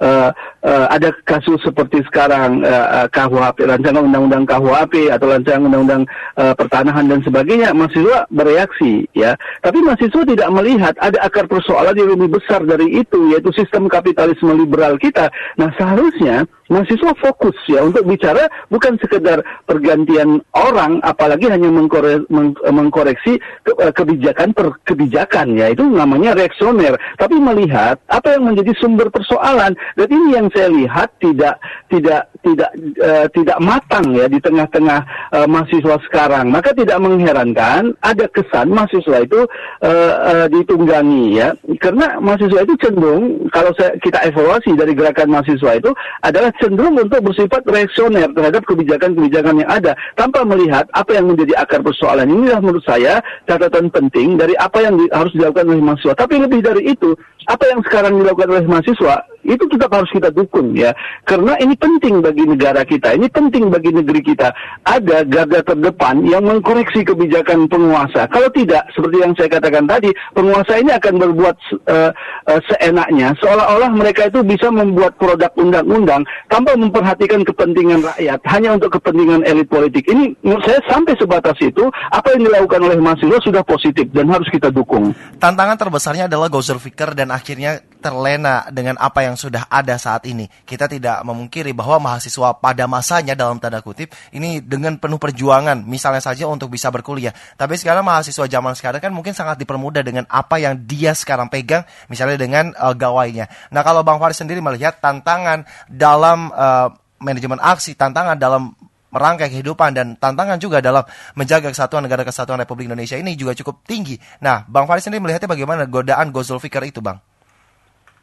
uh, 0.00 0.30
uh, 0.64 0.86
ada 0.90 1.12
kasus 1.28 1.60
seperti 1.62 2.02
sekarang 2.08 2.64
uh, 2.64 3.04
uh, 3.04 3.06
KUHP, 3.12 3.68
rancangan 3.68 4.04
undang-undang 4.04 4.44
KUHP 4.48 5.12
atau 5.12 5.26
rancangan 5.30 5.68
undang-undang 5.70 6.02
uh, 6.36 6.54
pertanahan 6.56 7.06
dan 7.06 7.20
sebagainya, 7.22 7.76
mahasiswa 7.76 8.26
bereaksi 8.32 9.06
ya. 9.12 9.36
Tapi 9.60 9.78
mahasiswa 9.84 10.22
tidak 10.24 10.48
melihat 10.52 10.94
ada 10.98 11.18
akar 11.22 11.46
persoalan 11.46 11.94
yang 11.94 12.10
lebih 12.16 12.40
besar 12.40 12.64
dari 12.64 13.00
itu, 13.00 13.32
yaitu 13.32 13.50
sistem 13.54 13.86
kapitalisme 13.86 14.50
liberal 14.52 14.96
kita. 14.98 15.30
Nah 15.60 15.70
seharusnya 15.76 16.48
mahasiswa 16.72 17.12
fokus 17.20 17.56
ya 17.68 17.84
untuk 17.84 18.08
bicara 18.08 18.48
bukan 18.72 18.96
sekedar 18.96 19.44
pergantian 19.68 20.40
orang, 20.56 21.00
apalagi 21.04 21.50
hanya 21.52 21.68
mengkore, 21.68 22.24
meng, 22.32 22.56
mengkoreksi 22.64 23.36
ke, 23.66 23.72
kebijakan 23.92 24.56
per 24.56 24.72
kebijakan 24.88 25.58
ya 25.58 25.72
itu 25.72 25.84
namanya 25.84 26.32
reaksioner. 26.32 26.96
Tapi 27.20 27.36
melihat 27.36 28.00
apa 28.08 28.38
yang 28.38 28.48
menjadi 28.48 28.72
sumber 28.80 29.12
persoalan 29.12 29.76
dan 29.96 30.08
ini 30.08 30.36
yang 30.36 30.46
saya 30.52 30.72
lihat 30.72 31.12
tidak 31.20 31.60
tidak 31.92 32.32
tidak 32.40 32.70
uh, 33.00 33.26
tidak 33.32 33.58
matang 33.60 34.16
ya 34.16 34.28
di 34.28 34.40
tengah-tengah 34.40 35.00
uh, 35.36 35.46
mahasiswa 35.48 35.96
sekarang. 36.08 36.48
Maka 36.48 36.72
tidak 36.72 36.96
mengherankan 37.00 37.92
ada 38.00 38.26
kesan 38.32 38.72
mahasiswa 38.72 39.20
itu 39.20 39.44
uh, 39.84 40.14
uh, 40.22 40.46
ditunggangi 40.48 41.40
ya. 41.40 41.52
Karena 41.80 42.16
mahasiswa 42.20 42.64
itu 42.64 42.74
cenderung 42.80 43.48
kalau 43.52 43.72
saya, 43.76 43.96
kita 44.00 44.22
evaluasi 44.28 44.72
dari 44.76 44.96
gerakan 44.96 45.28
mahasiswa 45.34 45.76
itu 45.76 45.90
adalah 46.24 46.53
cenderung 46.62 46.96
untuk 46.98 47.20
bersifat 47.24 47.62
reaksioner 47.66 48.30
terhadap 48.32 48.62
kebijakan-kebijakan 48.66 49.62
yang 49.62 49.70
ada 49.70 49.92
tanpa 50.14 50.46
melihat 50.46 50.86
apa 50.94 51.14
yang 51.14 51.30
menjadi 51.30 51.58
akar 51.58 51.80
persoalan. 51.82 52.30
Inilah 52.30 52.60
menurut 52.62 52.84
saya 52.86 53.18
catatan 53.48 53.90
penting 53.90 54.38
dari 54.38 54.54
apa 54.58 54.82
yang 54.82 54.94
di, 54.98 55.06
harus 55.10 55.32
dilakukan 55.34 55.70
oleh 55.70 55.82
mahasiswa. 55.82 56.14
Tapi 56.14 56.34
lebih 56.38 56.60
dari 56.62 56.82
itu, 56.94 57.14
apa 57.50 57.64
yang 57.68 57.80
sekarang 57.84 58.20
dilakukan 58.20 58.50
oleh 58.50 58.64
mahasiswa 58.66 59.33
itu 59.44 59.64
tetap 59.68 59.92
harus 59.92 60.10
kita 60.10 60.28
dukung 60.32 60.72
ya. 60.76 60.92
Karena 61.24 61.56
ini 61.60 61.76
penting 61.76 62.20
bagi 62.24 62.44
negara 62.44 62.82
kita 62.84 63.14
ini 63.14 63.30
penting 63.30 63.70
bagi 63.70 63.94
negeri 63.94 64.20
kita. 64.20 64.50
Ada 64.84 65.24
garda 65.24 65.60
terdepan 65.62 66.24
yang 66.26 66.44
mengkoreksi 66.44 67.06
kebijakan 67.06 67.70
penguasa. 67.70 68.26
Kalau 68.28 68.50
tidak 68.50 68.88
seperti 68.92 69.16
yang 69.22 69.32
saya 69.38 69.48
katakan 69.48 69.86
tadi 69.86 70.10
penguasa 70.34 70.80
ini 70.80 70.90
akan 70.92 71.14
berbuat 71.20 71.56
uh, 71.88 72.10
uh, 72.50 72.60
seenaknya. 72.68 73.32
Seolah-olah 73.40 73.90
mereka 73.94 74.28
itu 74.28 74.42
bisa 74.42 74.68
membuat 74.68 75.16
produk 75.16 75.50
undang-undang 75.56 76.26
tanpa 76.50 76.74
memperhatikan 76.74 77.46
kepentingan 77.46 78.02
rakyat 78.02 78.40
hanya 78.50 78.76
untuk 78.76 78.98
kepentingan 78.98 79.46
elit 79.46 79.70
politik. 79.70 80.04
Ini 80.10 80.34
menurut 80.42 80.64
saya 80.66 80.80
sampai 80.90 81.14
sebatas 81.16 81.56
itu 81.62 81.84
apa 82.10 82.34
yang 82.34 82.50
dilakukan 82.50 82.80
oleh 82.82 82.98
mahasiswa 82.98 83.38
sudah 83.40 83.62
positif 83.62 84.10
dan 84.10 84.28
harus 84.28 84.46
kita 84.50 84.68
dukung. 84.74 85.14
Tantangan 85.38 85.78
terbesarnya 85.78 86.26
adalah 86.26 86.50
Gozer 86.50 86.78
Fikir 86.78 87.14
dan 87.14 87.30
akhirnya 87.30 87.82
terlena 88.04 88.68
dengan 88.68 89.00
apa 89.00 89.24
yang 89.24 89.33
sudah 89.36 89.68
ada 89.68 89.94
saat 90.00 90.24
ini. 90.26 90.48
Kita 90.64 90.88
tidak 90.90 91.22
memungkiri 91.22 91.74
bahwa 91.76 92.10
mahasiswa 92.10 92.56
pada 92.58 92.84
masanya 92.88 93.34
dalam 93.36 93.60
tanda 93.60 93.84
kutip 93.84 94.10
ini 94.34 94.58
dengan 94.64 94.96
penuh 94.98 95.18
perjuangan, 95.20 95.84
misalnya 95.86 96.24
saja 96.24 96.48
untuk 96.48 96.72
bisa 96.72 96.88
berkuliah. 96.88 97.34
Tapi 97.54 97.76
sekarang 97.78 98.02
mahasiswa 98.06 98.46
zaman 98.46 98.72
sekarang 98.74 99.00
kan 99.02 99.12
mungkin 99.12 99.36
sangat 99.36 99.60
dipermudah 99.60 100.02
dengan 100.02 100.24
apa 100.26 100.58
yang 100.58 100.78
dia 100.86 101.12
sekarang 101.12 101.50
pegang, 101.50 101.84
misalnya 102.08 102.40
dengan 102.40 102.72
uh, 102.74 102.94
gawainya. 102.96 103.46
Nah 103.70 103.82
kalau 103.86 104.02
Bang 104.02 104.18
Faris 104.18 104.38
sendiri 104.40 104.58
melihat 104.62 104.98
tantangan 104.98 105.66
dalam 105.86 106.50
uh, 106.54 106.90
manajemen 107.22 107.58
aksi, 107.62 107.94
tantangan 107.94 108.36
dalam 108.38 108.74
merangkai 109.14 109.46
kehidupan 109.46 109.94
dan 109.94 110.06
tantangan 110.18 110.58
juga 110.58 110.82
dalam 110.82 111.06
menjaga 111.38 111.70
kesatuan 111.70 112.02
negara 112.02 112.26
kesatuan 112.26 112.58
Republik 112.58 112.90
Indonesia 112.90 113.14
ini 113.14 113.38
juga 113.38 113.54
cukup 113.54 113.86
tinggi. 113.86 114.18
Nah, 114.42 114.66
Bang 114.66 114.90
Faris 114.90 115.06
sendiri 115.06 115.22
melihatnya 115.22 115.46
bagaimana 115.46 115.86
godaan 115.86 116.34
Gozul 116.34 116.58
Fikir 116.58 116.82
itu, 116.90 116.98
Bang? 116.98 117.22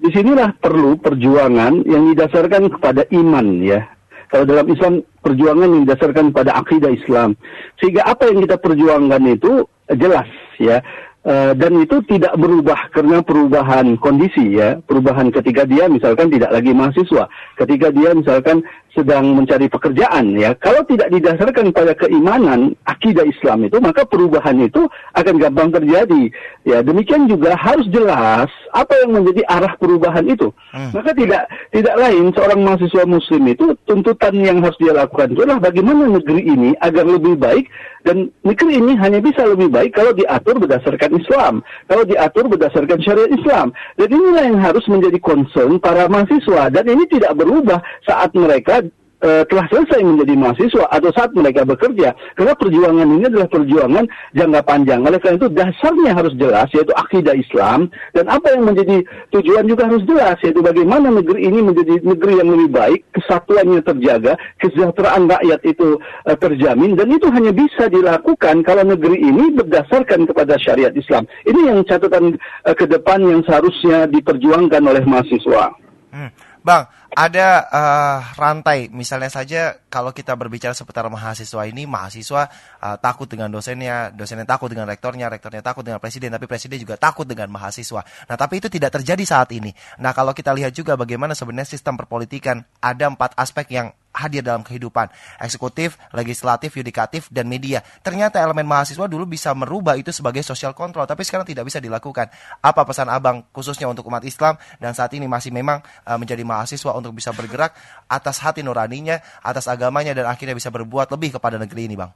Di 0.02 0.10
sinilah 0.10 0.58
perlu 0.58 0.98
perjuangan 0.98 1.86
yang 1.86 2.10
didasarkan 2.10 2.74
kepada 2.74 3.06
iman 3.14 3.62
ya. 3.62 3.86
Kalau 4.34 4.50
dalam 4.50 4.66
Islam 4.74 5.06
perjuangan 5.22 5.70
yang 5.70 5.84
didasarkan 5.86 6.34
pada 6.34 6.58
akidah 6.58 6.90
Islam. 6.90 7.38
Sehingga 7.78 8.10
apa 8.10 8.32
yang 8.34 8.42
kita 8.42 8.58
perjuangkan 8.58 9.22
itu 9.30 9.70
jelas 9.94 10.26
ya. 10.58 10.82
Uh, 11.22 11.54
dan 11.54 11.78
itu 11.78 12.02
tidak 12.10 12.34
berubah 12.34 12.90
karena 12.90 13.22
perubahan 13.22 13.94
kondisi 14.02 14.58
ya, 14.58 14.82
perubahan 14.90 15.30
ketika 15.30 15.70
dia 15.70 15.86
misalkan 15.86 16.34
tidak 16.34 16.50
lagi 16.50 16.74
mahasiswa, 16.74 17.30
ketika 17.62 17.94
dia 17.94 18.10
misalkan 18.18 18.66
sedang 18.92 19.38
mencari 19.38 19.70
pekerjaan 19.72 20.36
ya. 20.36 20.58
Kalau 20.58 20.84
tidak 20.90 21.14
didasarkan 21.14 21.72
pada 21.72 21.94
keimanan 21.96 22.74
akidah 22.90 23.24
Islam 23.24 23.70
itu, 23.70 23.78
maka 23.80 24.04
perubahan 24.04 24.60
itu 24.66 24.90
akan 25.16 25.36
gampang 25.38 25.70
terjadi. 25.72 26.24
Ya, 26.68 26.82
demikian 26.84 27.30
juga 27.30 27.54
harus 27.54 27.88
jelas 27.94 28.50
apa 28.74 28.94
yang 29.06 29.22
menjadi 29.22 29.46
arah 29.48 29.74
perubahan 29.80 30.26
itu. 30.28 30.52
Hmm. 30.74 30.92
Maka 30.92 31.14
tidak 31.16 31.48
tidak 31.72 31.96
lain 32.02 32.34
seorang 32.36 32.60
mahasiswa 32.66 33.04
muslim 33.06 33.44
itu 33.46 33.78
tuntutan 33.86 34.36
yang 34.42 34.60
harus 34.60 34.76
dia 34.82 34.98
lakukan 34.98 35.38
itu 35.38 35.46
adalah 35.46 35.62
bagaimana 35.62 36.10
negeri 36.12 36.42
ini 36.50 36.70
agar 36.82 37.06
lebih 37.08 37.38
baik 37.40 37.70
dan 38.02 38.34
negeri 38.42 38.82
ini 38.82 38.94
hanya 38.98 39.22
bisa 39.22 39.46
lebih 39.46 39.70
baik 39.70 39.94
kalau 39.94 40.12
diatur 40.14 40.58
berdasarkan 40.58 41.12
Islam, 41.18 41.54
kalau 41.86 42.04
diatur 42.06 42.46
berdasarkan 42.50 43.00
syariat 43.02 43.32
Islam. 43.32 43.74
Dan 43.98 44.10
inilah 44.10 44.44
yang 44.50 44.60
harus 44.62 44.86
menjadi 44.90 45.18
concern 45.22 45.78
para 45.78 46.10
mahasiswa 46.10 46.74
dan 46.74 46.86
ini 46.90 47.06
tidak 47.10 47.38
berubah 47.38 47.80
saat 48.06 48.34
mereka 48.34 48.82
uh, 49.22 49.44
telah 49.48 49.66
selesai 49.70 50.02
menjadi 50.02 50.34
mahasiswa 50.38 50.86
atau 50.90 51.10
saat 51.14 51.32
mereka 51.38 51.64
bekerja. 51.64 52.14
Karena 52.36 52.54
perjuangan 52.58 53.08
ini 53.08 53.26
adalah 53.30 53.50
perjuangan 53.50 54.06
jangka 54.36 54.62
panjang. 54.66 55.00
Oleh 55.06 55.20
karena 55.22 55.38
itu 55.38 55.50
dasarnya 55.50 56.12
harus 56.18 56.34
jelas 56.36 56.68
yaitu 56.74 56.94
akidah 56.98 57.36
Islam 57.38 57.90
dan 58.14 58.26
apa 58.28 58.48
yang 58.54 58.64
menjadi 58.68 59.06
tujuan 59.32 59.66
juga 59.70 59.88
harus 59.88 60.04
jelas 60.06 60.38
yaitu 60.42 60.62
bagaimana 60.62 61.14
negeri 61.14 61.48
ini 61.48 61.60
menjadi 61.62 62.02
negeri 62.04 62.34
yang 62.42 62.50
lebih 62.52 62.70
baik, 62.74 63.00
kesatuannya 63.16 63.82
terjaga, 63.86 64.34
kesejahteraan 64.60 65.30
rakyat 65.30 65.62
itu 65.64 65.98
uh, 66.28 66.38
terjamin 66.38 66.98
dan 66.98 67.08
itu 67.14 67.28
hanya 67.30 67.52
bisa 67.54 67.88
dilakukan 67.88 68.66
kalau 68.66 68.84
negeri 68.84 69.18
ini 69.22 69.54
berdasarkan 69.56 70.26
kepada 70.26 70.58
syariat 70.58 70.94
Islam. 70.94 71.30
Ini 71.46 71.72
yang 71.72 71.80
catatan 71.86 72.36
uh, 72.66 72.76
ke 72.76 72.90
depan 72.90 73.22
yang 73.24 73.42
seharusnya 73.46 74.10
diperjuangkan 74.10 74.82
oleh 74.82 75.04
mahasiswa. 75.06 75.74
Hmm. 76.12 76.32
Bang, 76.62 76.86
ada 77.12 77.68
uh, 77.68 78.20
rantai, 78.40 78.88
misalnya 78.88 79.28
saja 79.28 79.76
kalau 79.92 80.16
kita 80.16 80.32
berbicara 80.40 80.72
seputar 80.72 81.04
mahasiswa 81.12 81.68
ini, 81.68 81.84
mahasiswa 81.84 82.48
uh, 82.80 82.96
takut 83.04 83.28
dengan 83.28 83.52
dosennya, 83.52 84.16
dosennya 84.16 84.48
takut 84.48 84.72
dengan 84.72 84.88
rektornya, 84.88 85.28
rektornya 85.28 85.60
takut 85.60 85.84
dengan 85.84 86.00
presiden, 86.00 86.32
tapi 86.32 86.48
presiden 86.48 86.80
juga 86.80 86.96
takut 86.96 87.28
dengan 87.28 87.52
mahasiswa. 87.52 88.02
Nah, 88.32 88.36
tapi 88.40 88.64
itu 88.64 88.72
tidak 88.72 88.96
terjadi 88.96 89.24
saat 89.28 89.52
ini. 89.52 89.76
Nah, 90.00 90.16
kalau 90.16 90.32
kita 90.32 90.56
lihat 90.56 90.72
juga 90.72 90.96
bagaimana 90.96 91.36
sebenarnya 91.36 91.76
sistem 91.76 92.00
perpolitikan, 92.00 92.64
ada 92.80 93.12
empat 93.12 93.36
aspek 93.36 93.76
yang 93.76 93.92
hadir 94.12 94.44
dalam 94.44 94.62
kehidupan 94.62 95.08
eksekutif, 95.40 95.96
legislatif, 96.12 96.76
yudikatif, 96.76 97.32
dan 97.32 97.48
media. 97.48 97.80
Ternyata 98.04 98.44
elemen 98.44 98.68
mahasiswa 98.68 99.08
dulu 99.08 99.24
bisa 99.24 99.56
merubah 99.56 99.96
itu 99.96 100.12
sebagai 100.12 100.44
social 100.44 100.76
control, 100.76 101.08
tapi 101.08 101.24
sekarang 101.24 101.48
tidak 101.48 101.68
bisa 101.68 101.80
dilakukan. 101.80 102.28
Apa 102.60 102.84
pesan 102.84 103.08
abang 103.08 103.48
khususnya 103.56 103.88
untuk 103.88 104.08
umat 104.12 104.24
Islam 104.28 104.60
dan 104.78 104.92
saat 104.92 105.16
ini 105.16 105.26
masih 105.26 105.56
memang 105.56 105.80
uh, 106.04 106.20
menjadi 106.20 106.44
mahasiswa 106.44 106.92
untuk 107.02 107.18
bisa 107.18 107.34
bergerak 107.34 107.74
atas 108.06 108.38
hati 108.40 108.62
nuraninya, 108.62 109.20
atas 109.42 109.66
agamanya 109.68 110.14
dan 110.14 110.30
akhirnya 110.30 110.54
bisa 110.54 110.70
berbuat 110.70 111.10
lebih 111.10 111.36
kepada 111.36 111.58
negeri 111.58 111.90
ini, 111.90 111.98
Bang? 111.98 112.14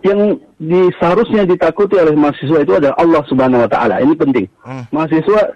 Yang 0.00 0.40
di, 0.56 0.80
seharusnya 0.96 1.44
ditakuti 1.44 2.00
oleh 2.00 2.16
mahasiswa 2.16 2.64
itu 2.64 2.72
adalah 2.72 2.96
Allah 2.96 3.22
Subhanahu 3.28 3.66
wa 3.66 3.70
taala. 3.70 4.00
Ini 4.00 4.14
penting. 4.16 4.46
Hmm. 4.64 4.88
Mahasiswa 4.88 5.52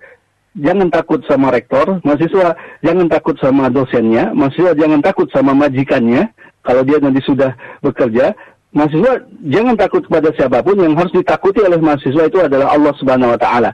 jangan 0.52 0.88
takut 0.92 1.24
sama 1.24 1.48
rektor, 1.48 1.98
mahasiswa 2.04 2.52
jangan 2.84 3.06
takut 3.08 3.36
sama 3.40 3.72
dosennya, 3.72 4.36
mahasiswa 4.36 4.76
jangan 4.76 5.00
takut 5.00 5.32
sama 5.32 5.56
majikannya 5.56 6.28
kalau 6.60 6.84
dia 6.84 7.00
nanti 7.00 7.24
sudah 7.24 7.56
bekerja. 7.80 8.36
Mahasiswa 8.74 9.22
jangan 9.48 9.78
takut 9.78 10.02
kepada 10.02 10.34
siapa 10.34 10.58
pun 10.66 10.74
yang 10.76 10.98
harus 10.98 11.14
ditakuti 11.14 11.62
oleh 11.62 11.78
mahasiswa 11.78 12.26
itu 12.26 12.38
adalah 12.42 12.74
Allah 12.74 12.92
Subhanahu 12.98 13.32
wa 13.32 13.38
taala. 13.38 13.70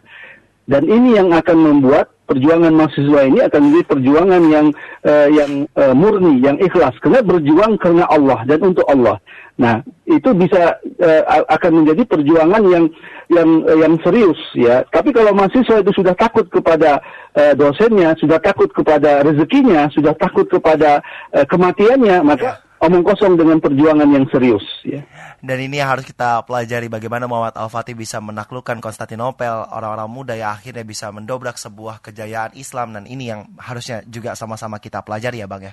Dan 0.70 0.87
ini 0.87 1.18
yang 1.18 1.35
akan 1.35 1.59
membuat 1.59 2.14
perjuangan 2.30 2.70
mahasiswa 2.70 3.26
ini 3.26 3.42
akan 3.42 3.61
menjadi 3.66 3.85
perjuangan 3.90 4.42
yang 4.46 4.66
uh, 5.02 5.26
yang 5.26 5.66
uh, 5.74 5.90
murni, 5.98 6.38
yang 6.38 6.62
ikhlas, 6.62 6.94
karena 7.02 7.26
berjuang 7.26 7.74
karena 7.74 8.06
Allah 8.06 8.46
dan 8.46 8.62
untuk 8.62 8.87
Allah. 8.87 9.18
Nah, 9.59 9.83
itu 10.06 10.30
bisa 10.38 10.78
uh, 10.78 11.22
akan 11.50 11.83
menjadi 11.83 12.06
perjuangan 12.06 12.62
yang 12.70 12.85
yang 13.35 13.66
uh, 13.66 13.76
yang 13.83 13.98
serius 14.06 14.38
ya. 14.54 14.87
Tapi 14.94 15.11
kalau 15.11 15.35
mahasiswa 15.35 15.83
itu 15.83 15.90
sudah 15.90 16.14
takut 16.14 16.46
kepada 16.46 17.02
uh, 17.35 17.52
dosennya, 17.59 18.14
sudah 18.22 18.38
takut 18.38 18.70
kepada 18.70 19.26
rezekinya, 19.26 19.90
sudah 19.90 20.14
takut 20.14 20.46
kepada 20.46 21.02
uh, 21.35 21.42
kematiannya, 21.50 22.22
maka 22.22 22.62
omong 22.80 23.04
kosong 23.04 23.36
dengan 23.36 23.60
perjuangan 23.60 24.08
yang 24.08 24.24
serius 24.32 24.64
ya. 24.82 25.04
Dan 25.40 25.60
ini 25.60 25.80
yang 25.80 25.92
harus 25.92 26.04
kita 26.08 26.44
pelajari 26.44 26.88
bagaimana 26.88 27.28
Muhammad 27.28 27.56
Al-Fatih 27.56 27.96
bisa 27.96 28.20
menaklukkan 28.20 28.80
Konstantinopel, 28.80 29.68
orang-orang 29.72 30.08
muda 30.08 30.34
yang 30.36 30.52
akhirnya 30.52 30.84
bisa 30.84 31.12
mendobrak 31.12 31.60
sebuah 31.60 32.00
kejayaan 32.00 32.56
Islam 32.56 32.96
dan 32.96 33.04
ini 33.04 33.32
yang 33.32 33.52
harusnya 33.60 34.04
juga 34.08 34.32
sama-sama 34.36 34.80
kita 34.80 35.04
pelajari 35.04 35.44
ya 35.44 35.48
Bang 35.48 35.64
ya. 35.64 35.72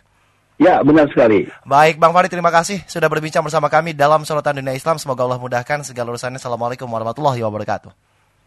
Ya, 0.58 0.82
benar 0.82 1.06
sekali. 1.13 1.46
Baik, 1.70 2.02
Bang 2.02 2.17
Farid, 2.17 2.34
terima 2.34 2.50
kasih 2.50 2.82
sudah 2.89 3.06
berbincang 3.06 3.46
bersama 3.46 3.70
kami 3.70 3.93
dalam 3.93 4.26
Sorotan 4.26 4.58
Dunia 4.58 4.74
Islam. 4.74 4.98
Semoga 4.98 5.22
Allah 5.22 5.38
mudahkan 5.38 5.86
segala 5.86 6.17
urusannya. 6.17 6.41
Assalamualaikum 6.41 6.89
warahmatullahi 6.89 7.46
wabarakatuh. 7.46 7.93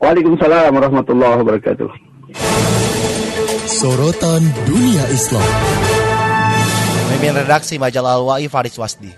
Waalaikumsalam 0.02 0.74
warahmatullahi 0.74 1.38
wabarakatuh. 1.38 1.88
Sorotan 3.70 4.42
Dunia 4.66 5.06
Islam. 5.14 5.99
Pemimpin 7.10 7.42
redaksi 7.42 7.74
majalah 7.74 8.22
Al-Wa'i 8.22 8.46
Faris 8.46 8.78
Wasdi. 8.78 9.10